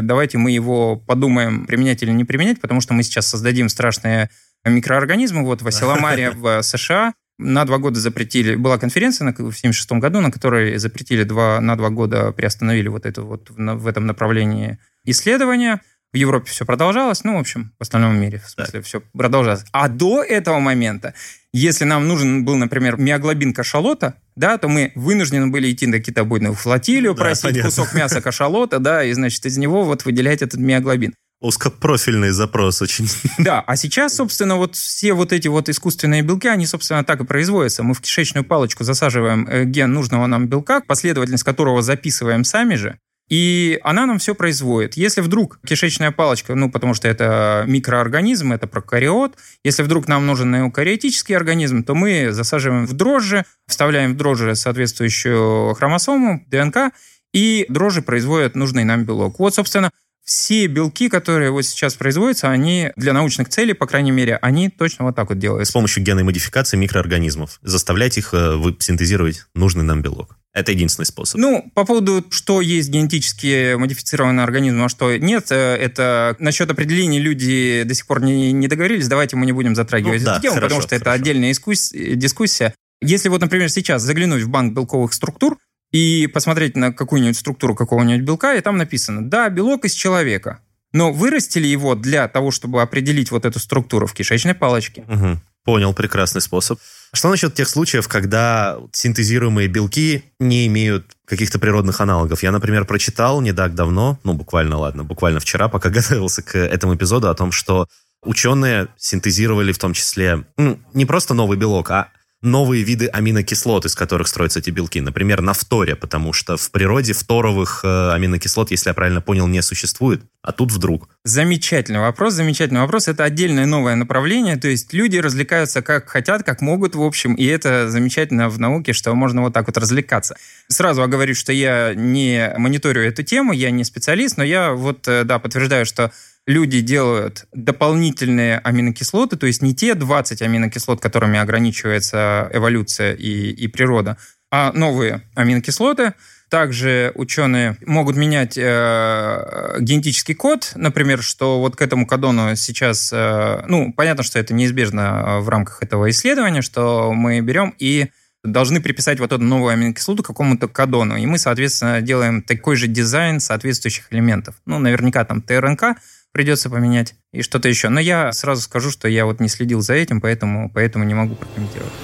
давайте 0.06 0.38
мы 0.38 0.52
его 0.52 0.94
подумаем, 0.94 1.66
применять 1.66 2.00
или 2.04 2.12
не 2.12 2.24
применять, 2.24 2.60
потому 2.60 2.80
что 2.80 2.94
мы 2.94 3.02
сейчас 3.02 3.26
создадим 3.26 3.68
страшные 3.68 4.30
микроорганизмы. 4.64 5.44
Вот 5.44 5.60
в 5.60 5.66
Асиламаре 5.66 6.30
в 6.30 6.62
США 6.62 7.14
на 7.38 7.64
два 7.64 7.78
года 7.78 8.00
запретили, 8.00 8.54
была 8.54 8.78
конференция 8.78 9.26
в 9.26 9.30
1976 9.30 9.92
году, 10.00 10.20
на 10.20 10.30
которой 10.30 10.76
запретили 10.78 11.24
два, 11.24 11.60
на 11.60 11.76
два 11.76 11.90
года 11.90 12.32
приостановили 12.32 12.88
вот 12.88 13.04
это 13.06 13.22
вот 13.22 13.50
в 13.50 13.86
этом 13.86 14.06
направлении 14.06 14.78
исследования. 15.04 15.82
В 16.16 16.18
Европе 16.18 16.50
все 16.50 16.64
продолжалось, 16.64 17.24
ну, 17.24 17.36
в 17.36 17.40
общем, 17.40 17.74
в 17.78 17.82
остальном 17.82 18.18
мире, 18.18 18.38
в 18.42 18.48
смысле, 18.48 18.80
так. 18.80 18.86
все 18.86 19.02
продолжалось. 19.12 19.66
А 19.70 19.86
до 19.88 20.22
этого 20.22 20.60
момента, 20.60 21.12
если 21.52 21.84
нам 21.84 22.08
нужен 22.08 22.42
был, 22.42 22.56
например, 22.56 22.96
миоглобин 22.96 23.52
кашалота, 23.52 24.14
да, 24.34 24.56
то 24.56 24.66
мы 24.68 24.92
вынуждены 24.94 25.48
были 25.48 25.70
идти 25.70 25.86
на 25.86 26.00
китобойную 26.00 26.54
флотилию, 26.54 27.12
да, 27.12 27.20
просить 27.20 27.42
понятно. 27.42 27.64
кусок 27.68 27.92
мяса 27.92 28.22
кашалота, 28.22 28.78
да, 28.78 29.04
и, 29.04 29.12
значит, 29.12 29.44
из 29.44 29.58
него 29.58 29.84
вот 29.84 30.06
выделять 30.06 30.40
этот 30.40 30.58
миоглобин. 30.58 31.12
Узкопрофильный 31.42 32.30
запрос 32.30 32.80
очень. 32.80 33.10
Да, 33.36 33.60
а 33.60 33.76
сейчас, 33.76 34.16
собственно, 34.16 34.56
вот 34.56 34.74
все 34.74 35.12
вот 35.12 35.34
эти 35.34 35.48
вот 35.48 35.68
искусственные 35.68 36.22
белки, 36.22 36.48
они, 36.48 36.64
собственно, 36.64 37.04
так 37.04 37.20
и 37.20 37.24
производятся. 37.24 37.82
Мы 37.82 37.92
в 37.92 38.00
кишечную 38.00 38.46
палочку 38.46 38.84
засаживаем 38.84 39.46
э, 39.46 39.64
ген 39.66 39.92
нужного 39.92 40.26
нам 40.26 40.48
белка, 40.48 40.80
последовательность 40.80 41.44
которого 41.44 41.82
записываем 41.82 42.44
сами 42.44 42.76
же, 42.76 42.98
и 43.28 43.80
она 43.82 44.06
нам 44.06 44.18
все 44.18 44.34
производит. 44.34 44.96
Если 44.96 45.20
вдруг 45.20 45.58
кишечная 45.66 46.12
палочка, 46.12 46.54
ну, 46.54 46.70
потому 46.70 46.94
что 46.94 47.08
это 47.08 47.64
микроорганизм, 47.66 48.52
это 48.52 48.66
прокариот, 48.66 49.36
если 49.64 49.82
вдруг 49.82 50.06
нам 50.06 50.26
нужен 50.26 50.54
эукариотический 50.54 51.36
организм, 51.36 51.82
то 51.82 51.94
мы 51.94 52.32
засаживаем 52.32 52.86
в 52.86 52.92
дрожжи, 52.92 53.44
вставляем 53.66 54.14
в 54.14 54.16
дрожжи 54.16 54.54
соответствующую 54.54 55.74
хромосому, 55.74 56.44
ДНК, 56.48 56.92
и 57.32 57.66
дрожжи 57.68 58.00
производят 58.00 58.54
нужный 58.54 58.84
нам 58.84 59.04
белок. 59.04 59.38
Вот, 59.38 59.54
собственно, 59.54 59.90
все 60.26 60.66
белки, 60.66 61.08
которые 61.08 61.52
вот 61.52 61.64
сейчас 61.64 61.94
производятся, 61.94 62.50
они 62.50 62.90
для 62.96 63.12
научных 63.12 63.48
целей, 63.48 63.74
по 63.74 63.86
крайней 63.86 64.10
мере, 64.10 64.36
они 64.42 64.68
точно 64.68 65.06
вот 65.06 65.14
так 65.14 65.28
вот 65.28 65.38
делают. 65.38 65.68
С 65.68 65.70
помощью 65.70 66.02
генной 66.02 66.24
модификации 66.24 66.76
микроорганизмов. 66.76 67.60
Заставлять 67.62 68.18
их 68.18 68.34
э, 68.34 68.60
синтезировать 68.80 69.46
нужный 69.54 69.84
нам 69.84 70.02
белок. 70.02 70.36
Это 70.52 70.72
единственный 70.72 71.04
способ. 71.04 71.38
Ну, 71.38 71.70
по 71.74 71.84
поводу, 71.84 72.24
что 72.30 72.60
есть 72.60 72.88
генетически 72.88 73.74
модифицированный 73.74 74.42
организм, 74.42 74.82
а 74.82 74.88
что 74.88 75.16
нет, 75.16 75.46
э, 75.50 75.76
это 75.76 76.34
насчет 76.40 76.70
определения 76.70 77.20
люди 77.20 77.84
до 77.84 77.94
сих 77.94 78.06
пор 78.06 78.20
не, 78.20 78.50
не 78.50 78.66
договорились. 78.66 79.06
Давайте 79.06 79.36
мы 79.36 79.46
не 79.46 79.52
будем 79.52 79.76
затрагивать 79.76 80.22
ну, 80.22 80.30
эту 80.30 80.36
да, 80.36 80.40
тему, 80.40 80.54
хорошо, 80.56 80.66
потому 80.66 80.82
что 80.82 80.88
хорошо. 80.88 81.02
это 81.02 81.12
отдельная 81.12 81.50
дискуссия. 81.52 82.74
Если 83.02 83.28
вот, 83.28 83.42
например, 83.42 83.68
сейчас 83.70 84.02
заглянуть 84.02 84.42
в 84.42 84.48
банк 84.48 84.74
белковых 84.74 85.12
структур, 85.12 85.58
и 85.92 86.26
посмотреть 86.26 86.76
на 86.76 86.92
какую-нибудь 86.92 87.36
структуру 87.36 87.74
какого-нибудь 87.74 88.26
белка, 88.26 88.54
и 88.54 88.60
там 88.60 88.76
написано, 88.76 89.28
да, 89.28 89.48
белок 89.48 89.84
из 89.84 89.92
человека, 89.92 90.60
но 90.92 91.12
вырастили 91.12 91.66
его 91.66 91.94
для 91.94 92.28
того, 92.28 92.50
чтобы 92.50 92.82
определить 92.82 93.30
вот 93.30 93.44
эту 93.44 93.58
структуру 93.58 94.06
в 94.06 94.14
кишечной 94.14 94.54
палочке. 94.54 95.04
Угу. 95.08 95.40
Понял, 95.64 95.92
прекрасный 95.94 96.40
способ. 96.40 96.78
Что 97.12 97.28
насчет 97.28 97.54
тех 97.54 97.68
случаев, 97.68 98.06
когда 98.06 98.78
синтезируемые 98.92 99.66
белки 99.66 100.22
не 100.38 100.66
имеют 100.68 101.06
каких-то 101.24 101.58
природных 101.58 102.00
аналогов? 102.00 102.42
Я, 102.42 102.52
например, 102.52 102.84
прочитал 102.84 103.40
не 103.40 103.52
так 103.52 103.74
давно, 103.74 104.18
ну, 104.22 104.32
буквально, 104.32 104.78
ладно, 104.78 105.02
буквально 105.02 105.40
вчера, 105.40 105.68
пока 105.68 105.88
готовился 105.90 106.42
к 106.42 106.56
этому 106.56 106.94
эпизоду, 106.94 107.28
о 107.28 107.34
том, 107.34 107.50
что 107.50 107.88
ученые 108.22 108.88
синтезировали 108.96 109.72
в 109.72 109.78
том 109.78 109.92
числе 109.92 110.44
ну, 110.56 110.78
не 110.94 111.04
просто 111.04 111.34
новый 111.34 111.56
белок, 111.58 111.90
а 111.90 112.08
новые 112.42 112.82
виды 112.82 113.06
аминокислот, 113.06 113.86
из 113.86 113.94
которых 113.94 114.28
строятся 114.28 114.58
эти 114.58 114.70
белки. 114.70 115.00
Например, 115.00 115.40
на 115.40 115.52
фторе, 115.52 115.96
потому 115.96 116.32
что 116.32 116.56
в 116.56 116.70
природе 116.70 117.12
фторовых 117.12 117.80
э, 117.82 118.10
аминокислот, 118.12 118.70
если 118.70 118.90
я 118.90 118.94
правильно 118.94 119.20
понял, 119.20 119.46
не 119.46 119.62
существует, 119.62 120.22
а 120.42 120.52
тут 120.52 120.70
вдруг. 120.70 121.08
Замечательный 121.24 122.00
вопрос, 122.00 122.34
замечательный 122.34 122.80
вопрос. 122.80 123.08
Это 123.08 123.24
отдельное 123.24 123.66
новое 123.66 123.96
направление, 123.96 124.56
то 124.56 124.68
есть 124.68 124.92
люди 124.92 125.16
развлекаются 125.16 125.82
как 125.82 126.08
хотят, 126.08 126.42
как 126.42 126.60
могут, 126.60 126.94
в 126.94 127.02
общем, 127.02 127.34
и 127.34 127.44
это 127.44 127.90
замечательно 127.90 128.48
в 128.48 128.58
науке, 128.58 128.92
что 128.92 129.14
можно 129.14 129.42
вот 129.42 129.52
так 129.52 129.66
вот 129.66 129.76
развлекаться. 129.78 130.36
Сразу 130.68 131.02
оговорю, 131.02 131.34
что 131.34 131.52
я 131.52 131.94
не 131.94 132.52
мониторю 132.58 133.02
эту 133.02 133.22
тему, 133.22 133.52
я 133.52 133.70
не 133.70 133.84
специалист, 133.84 134.36
но 134.36 134.44
я 134.44 134.72
вот, 134.72 135.08
э, 135.08 135.24
да, 135.24 135.38
подтверждаю, 135.38 135.86
что 135.86 136.12
люди 136.46 136.80
делают 136.80 137.46
дополнительные 137.52 138.58
аминокислоты, 138.58 139.36
то 139.36 139.46
есть 139.46 139.62
не 139.62 139.74
те 139.74 139.94
20 139.94 140.42
аминокислот, 140.42 141.00
которыми 141.00 141.38
ограничивается 141.38 142.48
эволюция 142.52 143.14
и, 143.14 143.50
и 143.50 143.66
природа, 143.68 144.16
а 144.50 144.72
новые 144.72 145.22
аминокислоты. 145.34 146.14
Также 146.48 147.10
ученые 147.16 147.76
могут 147.84 148.14
менять 148.14 148.56
э, 148.56 149.76
генетический 149.80 150.36
код, 150.36 150.70
например, 150.76 151.20
что 151.20 151.58
вот 151.58 151.74
к 151.74 151.82
этому 151.82 152.06
кодону 152.06 152.54
сейчас, 152.54 153.10
э, 153.12 153.64
ну, 153.66 153.92
понятно, 153.92 154.22
что 154.22 154.38
это 154.38 154.54
неизбежно 154.54 155.40
в 155.40 155.48
рамках 155.48 155.82
этого 155.82 156.08
исследования, 156.08 156.62
что 156.62 157.12
мы 157.12 157.40
берем 157.40 157.74
и 157.80 158.10
должны 158.44 158.80
приписать 158.80 159.18
вот 159.18 159.32
эту 159.32 159.42
новую 159.42 159.72
аминокислоту 159.72 160.22
какому-то 160.22 160.68
кодону. 160.68 161.16
И 161.16 161.26
мы, 161.26 161.38
соответственно, 161.38 162.00
делаем 162.00 162.42
такой 162.42 162.76
же 162.76 162.86
дизайн 162.86 163.40
соответствующих 163.40 164.06
элементов. 164.12 164.54
Ну, 164.66 164.78
наверняка 164.78 165.24
там 165.24 165.42
ТРНК 165.42 165.96
придется 166.36 166.68
поменять 166.68 167.14
и 167.32 167.40
что-то 167.40 167.66
еще. 167.66 167.88
Но 167.88 167.98
я 167.98 168.30
сразу 168.32 168.60
скажу, 168.60 168.90
что 168.90 169.08
я 169.08 169.24
вот 169.24 169.40
не 169.40 169.48
следил 169.48 169.80
за 169.80 169.94
этим, 169.94 170.20
поэтому, 170.20 170.70
поэтому 170.70 171.06
не 171.06 171.14
могу 171.14 171.34
прокомментировать. 171.34 171.94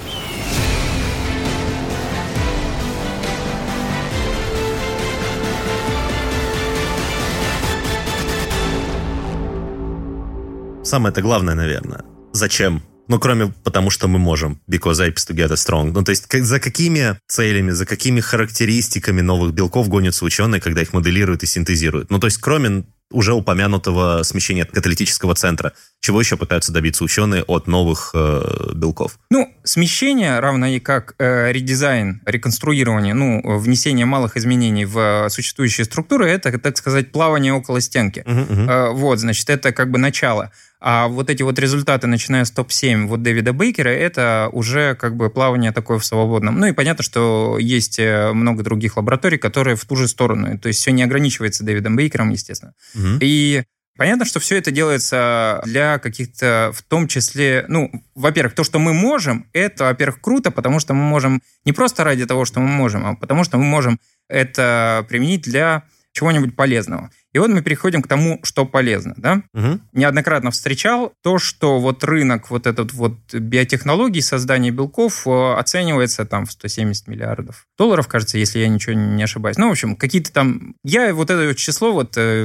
Самое-то 10.83 11.21
главное, 11.21 11.53
наверное. 11.53 12.01
Зачем 12.31 12.81
ну, 13.09 13.19
кроме 13.19 13.53
потому, 13.63 13.89
что 13.89 14.07
мы 14.07 14.17
можем. 14.17 14.61
Because 14.69 15.05
apes 15.05 15.29
together 15.29 15.55
strong. 15.55 15.91
Ну, 15.93 16.03
то 16.03 16.11
есть, 16.11 16.25
за 16.31 16.59
какими 16.59 17.17
целями, 17.27 17.71
за 17.71 17.85
какими 17.85 18.21
характеристиками 18.21 19.21
новых 19.21 19.53
белков 19.53 19.89
гонятся 19.89 20.23
ученые, 20.23 20.61
когда 20.61 20.81
их 20.81 20.93
моделируют 20.93 21.43
и 21.43 21.45
синтезируют? 21.45 22.09
Ну, 22.09 22.19
то 22.19 22.27
есть, 22.27 22.37
кроме 22.37 22.85
уже 23.13 23.33
упомянутого 23.33 24.23
смещения 24.23 24.65
каталитического 24.65 25.35
центра. 25.35 25.73
Чего 26.01 26.19
еще 26.19 26.35
пытаются 26.35 26.73
добиться 26.73 27.03
ученые 27.03 27.43
от 27.43 27.67
новых 27.67 28.11
э, 28.13 28.71
белков? 28.75 29.17
Ну, 29.29 29.53
смещение, 29.63 30.39
равно 30.39 30.65
и 30.65 30.79
как 30.79 31.15
э, 31.19 31.51
редизайн, 31.51 32.21
реконструирование, 32.25 33.13
ну, 33.13 33.57
внесение 33.57 34.05
малых 34.05 34.35
изменений 34.35 34.85
в 34.85 35.29
существующие 35.29 35.85
структуры, 35.85 36.29
это, 36.29 36.57
так 36.59 36.77
сказать, 36.77 37.11
плавание 37.11 37.53
около 37.53 37.79
стенки. 37.79 38.23
Uh-huh, 38.25 38.47
uh-huh. 38.47 38.69
Э, 38.69 38.91
вот, 38.91 39.19
значит, 39.19 39.49
это 39.49 39.71
как 39.71 39.91
бы 39.91 39.97
начало. 39.97 40.51
А 40.85 41.07
вот 41.07 41.29
эти 41.29 41.41
вот 41.43 41.57
результаты, 41.59 42.07
начиная 42.07 42.43
с 42.43 42.51
топ-7 42.51 43.07
вот 43.07 43.23
Дэвида 43.23 43.53
Бейкера, 43.53 43.87
это 43.87 44.49
уже 44.51 44.95
как 44.95 45.15
бы 45.15 45.29
плавание 45.29 45.71
такое 45.71 45.97
в 45.97 46.05
свободном. 46.05 46.59
Ну 46.59 46.65
и 46.65 46.73
понятно, 46.73 47.05
что 47.05 47.57
есть 47.57 47.99
э, 47.99 48.33
много 48.33 48.63
других 48.63 48.97
лабораторий, 48.97 49.37
которые 49.37 49.77
в 49.77 49.85
ту 49.85 49.95
же 49.95 50.09
сторону. 50.09 50.59
То 50.59 50.67
есть 50.67 50.81
все 50.81 50.91
не 50.91 51.01
ограничивается 51.01 51.63
Дэвидом 51.63 51.95
Бейкером, 51.95 52.31
естественно. 52.31 52.73
Угу. 52.95 53.19
И 53.21 53.63
Понятно, 53.95 54.25
что 54.25 54.39
все 54.39 54.57
это 54.57 54.71
делается 54.71 55.61
для 55.65 55.99
каких-то, 55.99 56.71
в 56.73 56.81
том 56.81 57.07
числе, 57.07 57.63
ну, 57.67 57.91
во-первых, 58.15 58.55
то, 58.55 58.63
что 58.63 58.79
мы 58.79 58.91
можем, 58.91 59.45
это, 59.53 59.83
во-первых, 59.83 60.19
круто, 60.19 60.49
потому 60.49 60.79
что 60.79 60.95
мы 60.95 61.03
можем 61.03 61.43
не 61.63 61.73
просто 61.73 62.03
ради 62.03 62.25
того, 62.25 62.43
что 62.43 62.59
мы 62.59 62.67
можем, 62.67 63.05
а 63.05 63.15
потому 63.15 63.43
что 63.43 63.59
мы 63.59 63.65
можем 63.65 63.99
это 64.27 65.05
применить 65.07 65.43
для 65.43 65.83
чего-нибудь 66.13 66.55
полезного. 66.55 67.09
И 67.33 67.39
вот 67.39 67.49
мы 67.49 67.61
переходим 67.63 68.01
к 68.01 68.07
тому, 68.07 68.39
что 68.43 68.65
полезно. 68.65 69.15
Да? 69.17 69.41
Угу. 69.53 69.79
Неоднократно 69.93 70.51
встречал 70.51 71.13
то, 71.23 71.39
что 71.39 71.79
вот 71.79 72.03
рынок 72.03 72.51
вот 72.51 72.67
этот 72.67 72.93
вот 72.93 73.33
биотехнологий, 73.33 74.21
создания 74.21 74.69
белков 74.71 75.27
э, 75.27 75.53
оценивается 75.55 76.25
там 76.25 76.45
в 76.45 76.51
170 76.51 77.07
миллиардов 77.07 77.65
долларов, 77.77 78.07
кажется, 78.07 78.37
если 78.37 78.59
я 78.59 78.67
ничего 78.67 78.93
не 78.93 79.23
ошибаюсь. 79.23 79.57
Ну, 79.57 79.67
в 79.67 79.71
общем, 79.71 79.95
какие-то 79.95 80.31
там... 80.31 80.75
Я 80.83 81.13
вот 81.13 81.31
это 81.31 81.55
число 81.55 81.91
вот 81.91 82.13
э, 82.15 82.43